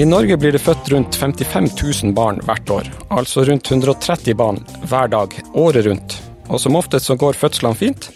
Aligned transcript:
I 0.00 0.04
Norge 0.06 0.36
blir 0.36 0.52
det 0.52 0.62
født 0.64 0.88
rundt 0.88 1.16
55 1.16 1.66
000 2.04 2.12
barn 2.16 2.38
hvert 2.48 2.70
år, 2.72 2.86
altså 3.12 3.42
rundt 3.44 3.68
130 3.68 4.32
barn 4.32 4.60
hver 4.88 5.10
dag, 5.12 5.34
året 5.52 5.84
rundt. 5.84 6.14
Og 6.48 6.60
som 6.62 6.78
oftest 6.78 7.10
så 7.10 7.16
går 7.20 7.36
fødslene 7.36 7.76
fint, 7.76 8.06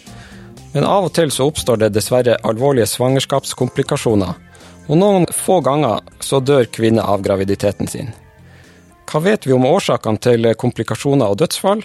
men 0.73 0.87
av 0.89 1.05
og 1.05 1.11
til 1.13 1.29
så 1.29 1.45
oppstår 1.45 1.83
det 1.83 1.91
dessverre 1.93 2.39
alvorlige 2.41 2.87
svangerskapskomplikasjoner. 2.89 4.31
Og 4.87 4.97
noen 4.97 5.27
få 5.29 5.59
ganger 5.67 6.01
så 6.25 6.39
dør 6.41 6.65
kvinner 6.73 7.05
av 7.05 7.21
graviditeten 7.27 7.91
sin. 7.91 8.09
Hva 9.05 9.21
vet 9.27 9.45
vi 9.45 9.53
om 9.53 9.67
årsakene 9.69 10.23
til 10.25 10.49
komplikasjoner 10.57 11.35
og 11.35 11.37
dødsfall? 11.43 11.83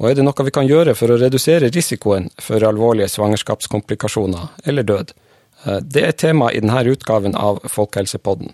Og 0.00 0.08
er 0.10 0.18
det 0.18 0.24
noe 0.26 0.46
vi 0.48 0.54
kan 0.56 0.66
gjøre 0.66 0.96
for 0.98 1.12
å 1.14 1.20
redusere 1.20 1.70
risikoen 1.70 2.26
for 2.42 2.66
alvorlige 2.66 3.12
svangerskapskomplikasjoner 3.14 4.66
eller 4.66 4.90
død? 4.90 5.14
Eh, 5.68 5.78
det 5.86 6.04
er 6.08 6.18
tema 6.18 6.50
i 6.50 6.64
denne 6.64 6.82
utgaven 6.96 7.38
av 7.38 7.62
Folkehelsepodden. 7.70 8.50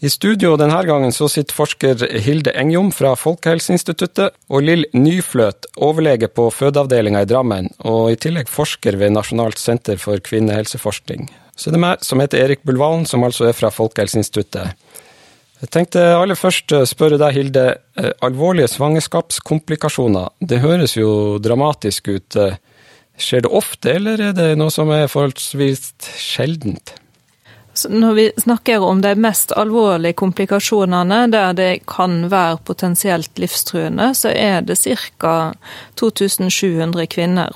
I 0.00 0.08
studio 0.08 0.54
denne 0.56 0.78
gangen 0.88 1.12
så 1.12 1.26
sitter 1.28 1.52
forsker 1.52 2.06
Hilde 2.24 2.54
Engjom 2.56 2.88
fra 2.96 3.10
Folkehelseinstituttet 3.20 4.32
og 4.48 4.62
Lill 4.64 4.86
Nyfløt, 4.96 5.66
overlege 5.76 6.30
på 6.32 6.46
fødeavdelinga 6.56 7.20
i 7.20 7.28
Drammen, 7.28 7.68
og 7.84 8.06
i 8.08 8.16
tillegg 8.16 8.48
forsker 8.48 8.96
ved 8.96 9.12
Nasjonalt 9.12 9.60
senter 9.60 10.00
for 10.00 10.22
kvinnehelseforskning. 10.24 11.28
Så 11.52 11.68
det 11.68 11.76
er 11.76 11.84
meg 11.84 12.06
som 12.06 12.22
heter 12.24 12.40
Erik 12.46 12.64
Bulvalen, 12.64 13.04
som 13.04 13.26
altså 13.28 13.50
er 13.50 13.58
fra 13.58 13.68
Folkehelseinstituttet. 13.76 14.72
Jeg 15.60 15.72
tenkte 15.76 16.06
aller 16.16 16.40
først 16.40 16.72
spørre 16.88 17.20
deg, 17.20 17.36
Hilde. 17.36 17.66
Eh, 18.00 18.14
alvorlige 18.24 18.70
svangerskapskomplikasjoner, 18.72 20.32
det 20.40 20.62
høres 20.64 20.96
jo 20.96 21.36
dramatisk 21.44 22.08
ut. 22.08 22.40
Skjer 23.20 23.44
det 23.44 23.52
ofte, 23.52 23.92
eller 24.00 24.24
er 24.30 24.32
det 24.32 24.48
noe 24.56 24.72
som 24.72 24.88
er 24.96 25.12
forholdsvis 25.12 25.90
sjeldent? 26.16 26.96
Når 27.88 28.14
vi 28.14 28.32
snakker 28.36 28.82
om 28.82 29.00
de 29.00 29.14
mest 29.14 29.52
alvorlige 29.52 30.18
komplikasjonene, 30.18 31.20
der 31.30 31.52
det 31.56 31.86
kan 31.86 32.24
være 32.30 32.58
potensielt 32.66 33.38
livstruende, 33.38 34.10
så 34.14 34.32
er 34.34 34.64
det 34.66 34.78
ca. 34.82 35.52
2700 36.00 37.06
kvinner 37.06 37.54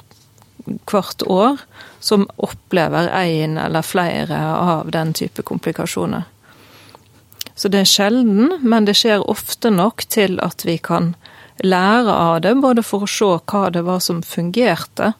hvert 0.64 1.22
år 1.26 1.58
som 2.00 2.28
opplever 2.36 3.10
en 3.10 3.58
eller 3.58 3.82
flere 3.82 4.38
av 4.54 4.90
den 4.90 5.12
type 5.12 5.42
komplikasjoner. 5.42 6.24
Så 7.54 7.68
det 7.68 7.84
er 7.84 7.90
sjelden, 7.90 8.56
men 8.62 8.86
det 8.86 8.96
skjer 8.98 9.26
ofte 9.30 9.70
nok 9.70 10.06
til 10.10 10.40
at 10.42 10.64
vi 10.66 10.78
kan 10.78 11.12
lære 11.62 12.12
av 12.12 12.40
det, 12.42 12.54
både 12.58 12.82
for 12.82 13.04
å 13.04 13.10
se 13.10 13.30
hva 13.50 13.68
det 13.70 13.84
var 13.86 14.00
som 14.02 14.22
fungerte 14.26 15.12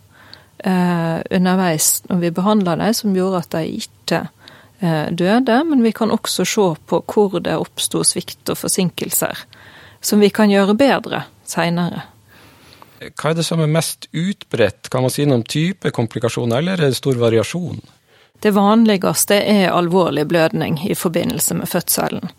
eh, 0.58 1.18
underveis 1.30 2.02
når 2.08 2.24
vi 2.24 2.32
behandla 2.34 2.76
dem, 2.80 2.94
som 2.94 3.14
gjorde 3.14 3.44
at 3.44 3.54
de 3.54 3.78
ikke 3.84 4.24
døde, 5.10 5.60
men 5.64 5.82
vi 5.82 5.92
kan 5.92 6.12
også 6.14 6.44
se 6.48 6.66
på 6.86 7.02
hvor 7.10 7.40
det 7.40 7.56
oppsto 7.56 8.04
svikt 8.06 8.52
og 8.52 8.60
forsinkelser, 8.60 9.44
som 10.00 10.20
vi 10.20 10.30
kan 10.34 10.52
gjøre 10.52 10.76
bedre 10.78 11.24
seinere. 11.48 12.04
Hva 13.04 13.32
er 13.32 13.36
det 13.36 13.44
som 13.44 13.60
er 13.60 13.68
mest 13.68 14.08
utbredt? 14.12 14.88
Kan 14.92 15.04
man 15.04 15.12
si 15.12 15.26
noe 15.26 15.42
om 15.42 15.44
type 15.44 15.90
komplikasjoner, 15.92 16.62
eller 16.62 16.78
er 16.78 16.92
det 16.92 17.00
stor 17.00 17.18
variasjon? 17.20 17.82
Det 18.40 18.52
vanligste 18.52 19.38
er 19.40 19.72
alvorlig 19.72 20.26
blødning 20.28 20.78
i 20.88 20.94
forbindelse 20.94 21.54
med 21.54 21.68
fødselen. 21.70 22.32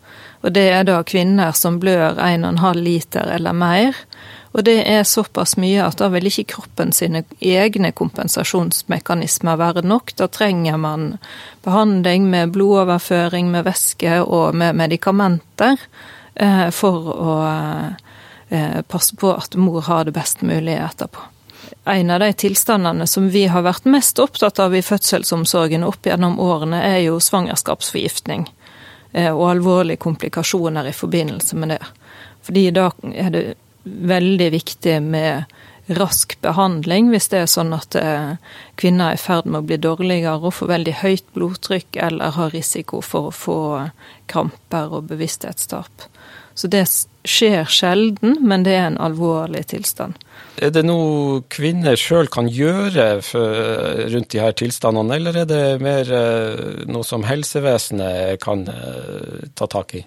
Og 0.44 0.52
det 0.54 0.66
er 0.70 0.84
da 0.86 1.00
kvinner 1.06 1.54
som 1.56 1.80
blør 1.82 2.20
1,5 2.22 2.82
liter 2.82 3.32
eller 3.34 3.56
mer, 3.56 3.96
og 4.56 4.64
det 4.64 4.78
er 4.88 5.02
såpass 5.04 5.58
mye 5.60 5.84
at 5.84 5.98
da 6.00 6.06
vil 6.14 6.30
ikke 6.30 6.46
kroppen 6.54 6.92
sine 6.96 7.26
egne 7.44 7.90
kompensasjonsmekanismer 7.92 9.58
være 9.60 9.82
nok. 9.84 10.14
Da 10.16 10.30
trenger 10.32 10.78
man 10.80 11.02
behandling 11.66 12.30
med 12.32 12.54
blodoverføring, 12.54 13.50
med 13.52 13.66
væske 13.66 14.22
og 14.24 14.56
med 14.56 14.78
medikamenter 14.80 15.76
eh, 16.40 16.70
for 16.72 17.10
å 17.12 17.34
eh, 18.48 18.80
passe 18.88 19.18
på 19.20 19.34
at 19.34 19.58
mor 19.60 19.84
har 19.90 20.08
det 20.08 20.16
best 20.16 20.40
mulig 20.40 20.78
etterpå. 20.80 21.28
En 21.84 22.14
av 22.16 22.24
de 22.24 22.32
tilstandene 22.32 23.04
som 23.06 23.28
vi 23.28 23.44
har 23.52 23.66
vært 23.66 23.84
mest 23.92 24.16
opptatt 24.24 24.62
av 24.64 24.72
i 24.72 24.80
fødselsomsorgen 24.82 25.84
opp 25.84 26.08
gjennom 26.08 26.40
årene, 26.40 26.80
er 26.80 27.02
jo 27.10 27.20
svangerskapsforgiftning 27.20 28.48
eh, 29.12 29.28
og 29.28 29.50
alvorlige 29.50 30.00
komplikasjoner 30.08 30.88
i 30.88 30.96
forbindelse 30.96 31.60
med 31.60 31.76
det. 31.76 31.80
Fordi 32.48 32.66
da 32.72 32.88
er 33.12 33.30
det 33.36 33.46
veldig 33.86 34.50
viktig 34.52 34.98
med 35.02 35.56
rask 35.86 36.34
behandling 36.42 37.12
hvis 37.12 37.28
det 37.30 37.44
er 37.44 37.50
sånn 37.50 37.70
at 37.76 37.94
eh, 37.98 38.34
kvinner 38.80 39.12
er 39.12 39.18
i 39.18 39.22
ferd 39.22 39.46
med 39.46 39.60
å 39.60 39.68
bli 39.68 39.78
dårligere 39.78 40.40
og 40.40 40.56
få 40.58 40.66
veldig 40.70 40.96
høyt 41.02 41.26
blodtrykk 41.36 42.00
eller 42.08 42.34
har 42.34 42.54
risiko 42.54 43.02
for 43.04 43.30
å 43.30 43.34
få 43.34 43.60
kramper 44.30 44.96
og 44.98 45.06
bevissthetstap. 45.12 46.08
Så 46.56 46.70
det 46.72 46.86
skjer 47.28 47.68
sjelden, 47.68 48.38
men 48.48 48.64
det 48.64 48.74
er 48.78 48.86
en 48.88 48.98
alvorlig 49.02 49.66
tilstand. 49.70 50.16
Er 50.56 50.72
det 50.72 50.86
noe 50.86 51.42
kvinner 51.52 51.98
sjøl 52.00 52.30
kan 52.32 52.48
gjøre 52.48 53.20
for, 53.26 54.06
rundt 54.08 54.30
de 54.32 54.40
her 54.40 54.56
tilstandene, 54.56 55.18
eller 55.18 55.42
er 55.42 55.50
det 55.50 55.62
mer 55.84 56.12
eh, 56.16 56.84
noe 56.88 57.04
som 57.04 57.26
helsevesenet 57.28 58.40
kan 58.42 58.64
eh, 58.72 59.50
ta 59.54 59.68
tak 59.68 59.98
i? 60.00 60.06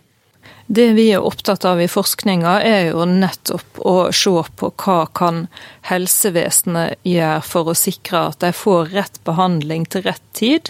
Det 0.71 0.91
vi 0.93 1.07
er 1.09 1.23
opptatt 1.25 1.63
av 1.65 1.79
i 1.81 1.87
forskninga, 1.89 2.59
er 2.61 2.91
jo 2.91 3.01
nettopp 3.09 3.79
å 3.89 3.93
se 4.13 4.43
på 4.61 4.67
hva 4.83 4.97
kan 5.17 5.47
helsevesenet 5.89 6.99
gjøre 7.09 7.39
for 7.41 7.71
å 7.71 7.73
sikre 7.73 8.21
at 8.29 8.37
de 8.43 8.51
får 8.53 8.91
rett 8.93 9.17
behandling 9.25 9.87
til 9.89 10.05
rett 10.05 10.21
tid, 10.37 10.69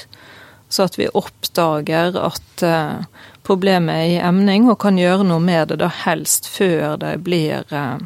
så 0.72 0.88
at 0.88 0.96
vi 0.96 1.10
oppdager 1.12 2.16
at 2.16 2.64
eh, 2.64 3.04
problemet 3.44 4.06
er 4.06 4.14
i 4.14 4.24
emning, 4.24 4.70
og 4.72 4.80
kan 4.86 4.96
gjøre 4.96 5.28
noe 5.28 5.44
med 5.44 5.74
det 5.74 5.82
da 5.84 5.92
helst 6.06 6.48
før 6.48 6.96
de 7.04 7.18
blir 7.20 7.68
eh, 7.68 8.00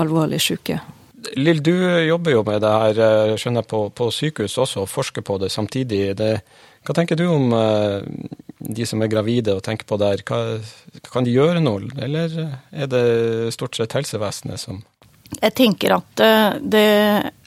alvorlig 0.00 0.40
syke. 0.40 0.80
Lill, 1.36 1.60
du 1.60 1.74
jobber 2.08 2.38
jo 2.38 2.44
med 2.48 2.64
det 2.64 2.72
her 2.72 3.04
eh, 3.04 3.36
skjønner 3.36 3.66
jeg, 3.66 3.74
på, 3.74 3.82
på 3.92 4.08
sykehus 4.16 4.56
også, 4.56 4.86
og 4.86 4.94
forsker 4.96 5.28
på 5.28 5.36
det 5.44 5.52
samtidig. 5.52 6.06
Det, 6.16 6.38
hva 6.88 6.96
tenker 6.96 7.20
du 7.20 7.26
om 7.28 7.52
de 8.68 8.86
som 8.86 9.02
er 9.02 9.10
gravide 9.12 9.56
og 9.56 9.64
tenker 9.64 9.88
på 9.88 9.98
det 10.00 10.12
hva, 10.28 10.42
kan 11.08 11.26
de 11.26 11.34
gjøre 11.34 11.62
noe, 11.64 11.88
eller 11.96 12.36
er 12.70 12.90
det 12.90 13.02
stort 13.56 13.78
sett 13.78 13.96
helsevesenet 13.96 14.60
som 14.60 14.82
Jeg 15.40 15.54
tenker 15.56 15.96
at 15.98 16.22
eh, 16.24 16.60
det 16.60 16.86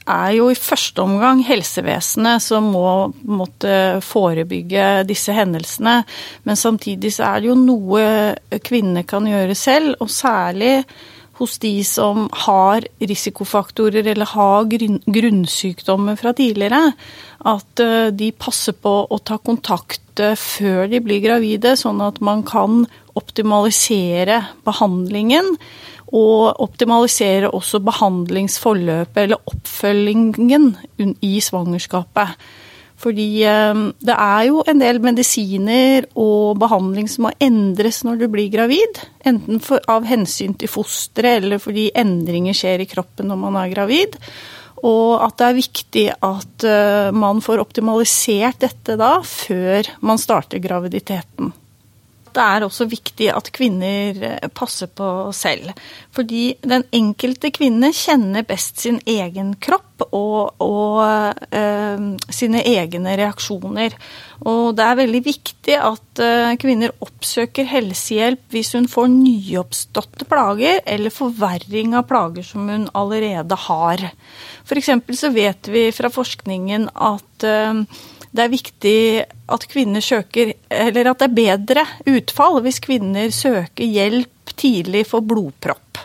er 0.02 0.30
jo 0.34 0.48
i 0.50 0.58
første 0.58 1.02
omgang 1.02 1.44
helsevesenet 1.46 2.42
som 2.42 2.70
må 2.74 3.12
måtte 3.22 4.00
forebygge 4.02 5.04
disse 5.06 5.34
hendelsene, 5.36 6.00
men 6.42 6.58
samtidig 6.58 7.14
så 7.14 7.30
er 7.30 7.42
det 7.42 7.52
jo 7.52 7.58
noe 7.58 8.58
kvinnene 8.66 9.06
kan 9.06 9.26
gjøre 9.30 9.56
selv, 9.58 9.96
og 10.02 10.10
særlig 10.10 10.80
hos 11.40 11.58
de 11.62 11.74
som 11.86 12.26
har 12.44 12.84
risikofaktorer 13.00 14.06
eller 14.12 14.28
har 14.34 14.68
grunnsykdommer 14.68 16.18
fra 16.20 16.34
tidligere, 16.36 16.92
at 17.48 17.82
eh, 17.82 18.10
de 18.14 18.32
passer 18.36 18.76
på 18.76 18.94
å 19.08 19.20
ta 19.24 19.38
kontakt 19.42 20.20
eh, 20.20 20.36
før 20.38 20.86
de 20.92 21.00
blir 21.04 21.22
gravide, 21.24 21.74
sånn 21.78 22.02
at 22.04 22.20
man 22.24 22.44
kan 22.46 22.84
optimalisere 23.18 24.42
behandlingen. 24.66 25.56
Og 26.12 26.60
optimalisere 26.60 27.48
også 27.56 27.80
behandlingsforløpet 27.80 29.22
eller 29.22 29.40
oppfølgingen 29.48 30.74
i 31.24 31.38
svangerskapet. 31.40 32.36
Fordi 33.02 33.28
eh, 33.48 33.84
det 34.06 34.14
er 34.14 34.46
jo 34.48 34.62
en 34.68 34.82
del 34.82 35.00
medisiner 35.02 36.06
og 36.14 36.58
behandling 36.62 37.10
som 37.10 37.26
må 37.26 37.34
endres 37.42 38.02
når 38.06 38.22
du 38.22 38.26
blir 38.32 38.50
gravid. 38.52 39.02
Enten 39.26 39.62
for, 39.64 39.82
av 39.90 40.06
hensyn 40.08 40.54
til 40.58 40.70
fosteret 40.70 41.42
eller 41.42 41.62
fordi 41.62 41.90
endringer 41.98 42.56
skjer 42.56 42.84
i 42.84 42.90
kroppen 42.90 43.30
når 43.30 43.40
man 43.42 43.58
er 43.62 43.72
gravid. 43.74 44.18
Og 44.82 45.22
at 45.22 45.36
det 45.38 45.48
er 45.48 45.58
viktig 45.58 46.06
at 46.26 46.68
eh, 46.68 47.10
man 47.14 47.42
får 47.42 47.62
optimalisert 47.62 48.62
dette 48.64 48.98
da, 48.98 49.16
før 49.26 49.90
man 50.02 50.22
starter 50.22 50.62
graviditeten 50.62 51.52
det 52.32 52.42
er 52.42 52.64
også 52.64 52.86
viktig 52.90 53.28
at 53.32 53.50
kvinner 53.54 54.22
eh, 54.24 54.50
passer 54.54 54.88
på 54.88 55.06
selv. 55.36 55.72
Fordi 56.14 56.54
den 56.64 56.86
enkelte 56.94 57.52
kvinne 57.54 57.92
kjenner 57.96 58.46
best 58.48 58.82
sin 58.82 59.00
egen 59.08 59.54
kropp 59.62 59.91
og, 60.10 60.54
og 60.62 61.02
eh, 61.54 62.04
sine 62.32 62.62
egne 62.68 63.16
reaksjoner. 63.20 63.96
Og 64.48 64.72
det 64.76 64.86
er 64.86 64.98
veldig 64.98 65.22
viktig 65.24 65.76
at 65.78 66.22
eh, 66.22 66.54
kvinner 66.60 66.94
oppsøker 67.04 67.68
helsehjelp 67.70 68.42
hvis 68.54 68.72
hun 68.76 68.88
får 68.90 69.10
nyoppståtte 69.12 70.26
plager 70.30 70.80
eller 70.86 71.14
forverring 71.14 71.94
av 71.98 72.08
plager 72.10 72.46
som 72.46 72.66
hun 72.70 72.88
allerede 72.98 73.58
har. 73.68 74.08
F.eks. 74.66 74.90
så 75.18 75.30
vet 75.34 75.70
vi 75.70 75.86
fra 75.94 76.10
forskningen 76.12 76.90
at 76.94 77.46
eh, 77.46 77.84
det 78.32 78.46
er 78.46 78.52
viktig 78.52 78.98
at 79.52 79.64
kvinner 79.68 80.00
søker 80.00 80.54
Eller 80.72 81.10
at 81.10 81.20
det 81.20 81.26
er 81.26 81.36
bedre 81.36 81.82
utfall 82.08 82.62
hvis 82.64 82.80
kvinner 82.80 83.28
søker 83.34 83.84
hjelp 83.84 84.54
tidlig 84.56 85.04
for 85.10 85.24
blodpropp. 85.24 86.00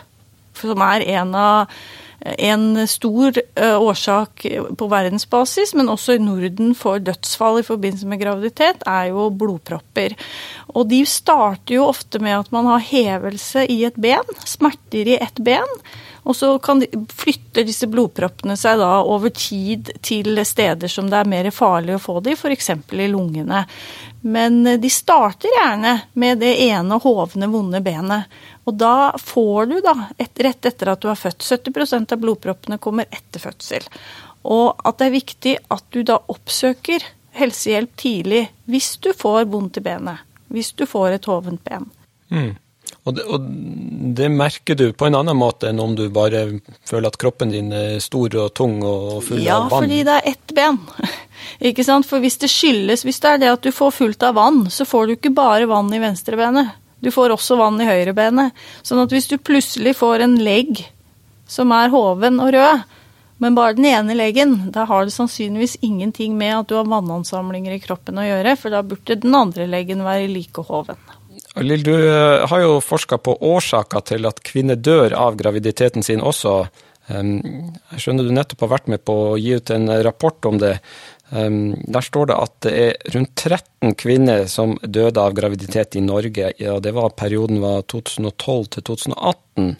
Som 0.58 0.82
er 0.84 1.06
en 1.16 1.34
av 1.38 1.80
En 2.18 2.88
stor 2.90 3.36
årsak 3.62 4.42
på 4.78 4.88
verdensbasis, 4.90 5.70
men 5.78 5.90
også 5.92 6.16
i 6.16 6.22
Norden 6.22 6.72
for 6.74 6.98
dødsfall 6.98 7.60
i 7.60 7.66
forbindelse 7.66 8.10
med 8.10 8.18
graviditet, 8.18 8.82
er 8.90 9.12
jo 9.12 9.28
blodpropper. 9.30 10.16
Og 10.74 10.88
de 10.90 11.04
starter 11.06 11.76
jo 11.78 11.86
ofte 11.86 12.18
med 12.18 12.40
at 12.40 12.50
man 12.54 12.66
har 12.72 12.82
hevelse 12.90 13.62
i 13.70 13.84
et 13.86 13.96
ben, 14.02 14.36
smerter 14.42 15.14
i 15.14 15.18
ett 15.22 15.38
ben. 15.46 15.78
Og 16.28 16.36
så 16.36 16.50
kan 16.58 16.82
de, 16.82 16.88
flytter 17.14 17.64
disse 17.64 17.86
blodproppene 17.88 18.56
seg 18.58 18.82
da 18.82 18.98
over 19.00 19.32
tid 19.32 19.88
til 20.04 20.36
steder 20.44 20.90
som 20.92 21.08
det 21.08 21.22
er 21.22 21.30
mer 21.30 21.48
farlig 21.54 21.96
å 21.96 22.02
få 22.02 22.18
de, 22.24 22.34
f.eks. 22.36 22.68
i 22.92 23.08
lungene. 23.08 23.62
Men 24.20 24.60
de 24.82 24.90
starter 24.92 25.54
gjerne 25.54 25.94
med 26.18 26.42
det 26.42 26.52
ene 26.66 26.98
hovne, 27.00 27.48
vonde 27.48 27.80
benet. 27.80 28.28
Og 28.68 28.76
da 28.76 29.16
får 29.16 29.70
du, 29.70 29.78
da, 29.84 29.94
et, 30.20 30.32
rett 30.44 30.68
etter 30.68 30.92
at 30.92 31.00
du 31.00 31.08
har 31.08 31.16
født 31.16 31.46
70% 31.46 32.12
av 32.12 32.20
blodproppene 32.20 32.76
kommer 32.82 33.08
etter 33.08 33.40
fødsel. 33.40 33.86
Og 34.48 34.76
at 34.84 35.00
det 35.00 35.08
er 35.08 35.14
viktig 35.14 35.54
at 35.72 35.86
du 35.94 36.02
da 36.06 36.18
oppsøker 36.28 37.04
helsehjelp 37.38 37.94
tidlig 37.96 38.44
hvis 38.68 38.96
du 39.04 39.14
får 39.16 39.46
vondt 39.48 39.80
i 39.80 39.84
benet. 39.88 40.24
Hvis 40.52 40.74
du 40.76 40.84
får 40.88 41.16
et 41.16 41.28
hovent 41.28 41.62
ben. 41.64 41.88
Mm. 42.32 42.56
Og 43.08 43.14
det, 43.16 43.24
og 43.24 43.44
det, 44.16 44.28
merker 44.32 44.76
du 44.76 44.90
på 44.92 45.06
en 45.08 45.16
annen 45.16 45.36
måte 45.36 45.70
enn 45.70 45.80
om 45.80 45.94
du 45.96 46.06
bare 46.12 46.42
føler 46.88 47.08
at 47.08 47.16
kroppen 47.20 47.52
din 47.52 47.70
er 47.72 48.02
stor 48.04 48.34
og 48.36 48.52
tung 48.56 48.82
og 48.84 49.22
full 49.24 49.40
ja, 49.44 49.62
av 49.62 49.70
vann? 49.72 49.86
Ja, 49.86 49.86
fordi 49.86 50.02
det 50.04 50.16
er 50.18 50.28
ett 50.34 50.54
ben. 50.56 50.76
ikke 51.70 51.86
sant? 51.88 52.08
For 52.08 52.20
hvis 52.24 52.36
det 52.42 52.52
skyldes, 52.52 53.06
hvis 53.08 53.20
det 53.24 53.32
er 53.32 53.40
det 53.44 53.54
at 53.54 53.64
du 53.64 53.72
får 53.72 53.96
fullt 54.02 54.28
av 54.28 54.36
vann, 54.36 54.66
så 54.72 54.84
får 54.88 55.08
du 55.08 55.16
ikke 55.16 55.32
bare 55.36 55.68
vann 55.70 55.88
i 55.96 56.02
venstrebenet. 56.02 56.76
Du 57.04 57.10
får 57.14 57.34
også 57.34 57.58
vann 57.60 57.80
i 57.80 57.88
høyrebenet. 57.88 58.56
Sånn 58.82 59.02
at 59.02 59.12
hvis 59.14 59.28
du 59.30 59.36
plutselig 59.38 59.96
får 59.98 60.24
en 60.24 60.38
legg 60.42 60.82
som 61.48 61.72
er 61.72 61.92
hoven 61.92 62.40
og 62.44 62.52
rød, 62.56 62.86
men 63.38 63.54
bare 63.54 63.76
den 63.78 63.86
ene 63.86 64.16
leggen, 64.18 64.56
da 64.74 64.82
har 64.90 65.06
det 65.06 65.14
sannsynligvis 65.14 65.76
ingenting 65.86 66.34
med 66.38 66.56
at 66.56 66.70
du 66.70 66.74
har 66.74 66.88
vannansamlinger 66.90 67.76
i 67.76 67.82
kroppen 67.82 68.18
å 68.18 68.26
gjøre, 68.26 68.56
for 68.58 68.74
da 68.74 68.82
burde 68.82 69.20
den 69.22 69.36
andre 69.38 69.68
leggen 69.70 70.02
være 70.06 70.26
like 70.32 70.64
hoven. 70.66 70.98
Lill, 71.62 71.84
du 71.86 71.94
eh, 71.94 72.44
har 72.50 72.64
jo 72.64 72.80
forska 72.82 73.20
på 73.22 73.36
årsaker 73.46 74.02
til 74.10 74.26
at 74.28 74.42
kvinner 74.46 74.78
dør 74.78 75.14
av 75.14 75.38
graviditeten 75.38 76.04
sin 76.06 76.22
også. 76.22 76.60
Jeg 77.08 78.02
skjønner 78.02 78.26
du 78.26 78.34
nettopp 78.36 78.66
har 78.66 78.72
vært 78.74 78.90
med 78.92 79.00
på 79.06 79.14
å 79.30 79.36
gi 79.40 79.54
ut 79.56 79.70
en 79.72 79.88
rapport 80.04 80.44
om 80.50 80.58
det. 80.60 80.74
Der 81.30 82.04
står 82.04 82.30
det 82.30 82.36
at 82.40 82.54
det 82.64 82.72
er 82.72 83.10
rundt 83.14 83.34
13 83.36 83.94
kvinner 84.00 84.46
som 84.48 84.78
døde 84.80 85.20
av 85.20 85.34
graviditet 85.36 85.98
i 85.98 86.00
Norge. 86.00 86.54
Ja, 86.56 86.78
det 86.80 86.94
var 86.96 87.12
perioden 87.20 87.60
var 87.60 87.82
2012 87.84 88.70
til 88.76 88.86
2018. 88.88 89.74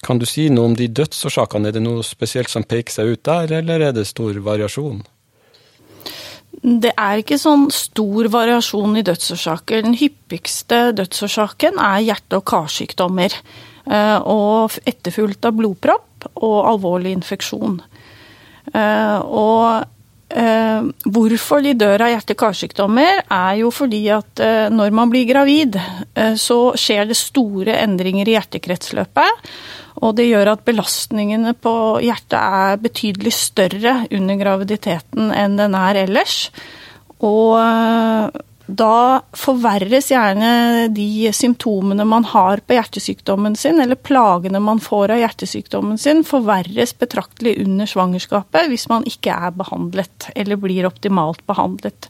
Kan 0.00 0.20
du 0.22 0.24
si 0.24 0.46
noe 0.48 0.70
om 0.70 0.76
de 0.78 0.88
dødsårsakene? 0.88 1.68
Er 1.68 1.76
det 1.76 1.84
noe 1.84 2.04
spesielt 2.06 2.48
som 2.48 2.64
peker 2.64 2.94
seg 2.94 3.12
ut 3.12 3.24
der, 3.28 3.52
eller 3.60 3.88
er 3.88 3.92
det 3.92 4.06
stor 4.08 4.38
variasjon? 4.40 5.02
Det 6.62 6.92
er 6.94 7.20
ikke 7.20 7.40
sånn 7.40 7.66
stor 7.74 8.28
variasjon 8.32 8.96
i 9.00 9.04
dødsårsaker. 9.04 9.82
Den 9.84 9.96
hyppigste 9.98 10.92
dødsårsaken 10.96 11.80
er 11.80 12.04
hjerte- 12.06 12.38
og 12.38 12.46
karsykdommer. 12.48 13.34
Eh, 13.82 14.18
og 14.30 14.76
etterfulgt 14.86 15.48
av 15.48 15.56
blodpropp 15.58 16.28
og 16.38 16.58
alvorlig 16.70 17.16
infeksjon. 17.16 17.80
Eh, 18.70 19.18
og 19.18 19.88
hvorfor 20.32 21.60
de 21.64 21.74
dør 21.76 22.06
av 22.06 22.12
hjerte-karsykdommer, 22.14 23.22
er 23.28 23.58
jo 23.60 23.68
fordi 23.74 24.00
at 24.14 24.42
når 24.72 24.94
man 24.96 25.12
blir 25.12 25.26
gravid, 25.28 25.76
så 26.40 26.58
skjer 26.78 27.10
det 27.10 27.18
store 27.20 27.76
endringer 27.82 28.30
i 28.30 28.36
hjertekretsløpet. 28.38 29.46
Og 30.00 30.14
det 30.18 30.28
gjør 30.30 30.54
at 30.54 30.64
belastningene 30.66 31.52
på 31.60 31.74
hjertet 32.02 32.38
er 32.38 32.80
betydelig 32.82 33.34
større 33.36 33.98
under 34.10 34.40
graviditeten 34.40 35.30
enn 35.36 35.58
den 35.60 35.76
er 35.78 36.00
ellers. 36.06 36.46
Og 37.22 37.58
eh, 37.60 38.40
da 38.66 39.22
forverres 39.34 40.10
gjerne 40.12 40.88
de 40.94 41.30
symptomene 41.34 42.04
man 42.08 42.24
har 42.30 42.62
på 42.62 42.76
hjertesykdommen 42.76 43.56
sin, 43.58 43.80
eller 43.82 43.98
plagene 43.98 44.60
man 44.62 44.80
får 44.82 45.14
av 45.14 45.22
hjertesykdommen 45.22 45.98
sin, 45.98 46.22
forverres 46.26 46.94
betraktelig 46.98 47.56
under 47.64 47.90
svangerskapet 47.90 48.70
hvis 48.70 48.86
man 48.92 49.06
ikke 49.08 49.34
er 49.34 49.56
behandlet, 49.58 50.28
eller 50.36 50.60
blir 50.62 50.86
optimalt 50.88 51.42
behandlet. 51.50 52.08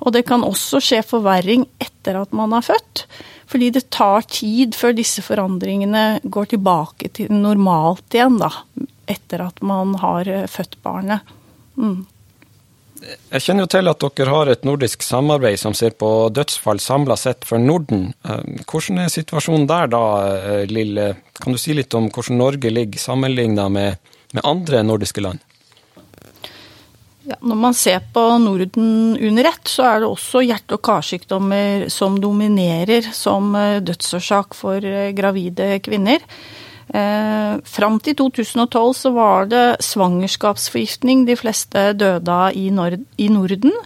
Og 0.00 0.16
det 0.16 0.24
kan 0.30 0.46
også 0.46 0.80
skje 0.84 1.02
forverring 1.04 1.68
etter 1.82 2.22
at 2.22 2.32
man 2.36 2.56
er 2.56 2.64
født. 2.64 3.04
Fordi 3.50 3.72
det 3.74 3.88
tar 3.90 4.24
tid 4.30 4.76
før 4.78 4.94
disse 4.94 5.24
forandringene 5.26 6.22
går 6.22 6.52
tilbake 6.52 7.10
til 7.18 7.32
normalt 7.34 8.14
igjen, 8.14 8.38
da. 8.40 8.52
Etter 9.10 9.42
at 9.48 9.58
man 9.66 9.96
har 10.00 10.30
født 10.48 10.78
barnet. 10.86 11.26
Mm. 11.74 12.06
Jeg 13.00 13.42
kjenner 13.44 13.64
jo 13.64 13.70
til 13.72 13.88
at 13.88 14.04
dere 14.18 14.32
har 14.34 14.50
et 14.52 14.64
nordisk 14.66 15.04
samarbeid 15.04 15.58
som 15.60 15.74
ser 15.76 15.94
på 15.96 16.08
dødsfall 16.36 16.80
samla 16.82 17.16
sett 17.16 17.46
for 17.48 17.62
Norden. 17.62 18.10
Eh, 18.28 18.64
hvordan 18.68 19.00
er 19.00 19.12
situasjonen 19.12 19.68
der 19.70 19.88
da, 19.92 20.02
eh, 20.36 20.64
Lille? 20.68 21.14
Kan 21.40 21.56
du 21.56 21.60
si 21.60 21.74
litt 21.76 21.94
om 21.96 22.10
hvordan 22.10 22.40
Norge 22.40 22.72
ligger 22.72 23.00
sammenligna 23.00 23.68
med, 23.72 23.96
med 24.32 24.44
andre 24.44 24.82
nordiske 24.84 25.24
land? 25.24 25.40
Ja, 27.24 27.36
når 27.40 27.56
man 27.56 27.76
ser 27.76 28.00
på 28.12 28.22
Norden 28.42 29.16
under 29.16 29.48
ett, 29.48 29.68
så 29.68 29.86
er 29.86 30.00
det 30.00 30.08
også 30.08 30.44
hjerte- 30.44 30.76
og 30.76 30.82
karsykdommer 30.82 31.88
som 31.92 32.20
dominerer 32.20 33.12
som 33.16 33.54
eh, 33.56 33.80
dødsårsak 33.80 34.56
for 34.58 34.84
gravide 35.16 35.78
kvinner. 35.84 36.20
Eh, 36.90 37.58
fram 37.70 38.00
til 38.02 38.16
2012 38.18 38.94
så 38.98 39.12
var 39.14 39.50
det 39.50 39.66
svangerskapsforgiftning 39.84 41.22
de 41.28 41.36
fleste 41.38 41.92
døde 41.94 42.34
av 42.34 42.56
i, 42.56 42.70
Nord 42.74 42.98
i 43.18 43.28
Norden. 43.30 43.76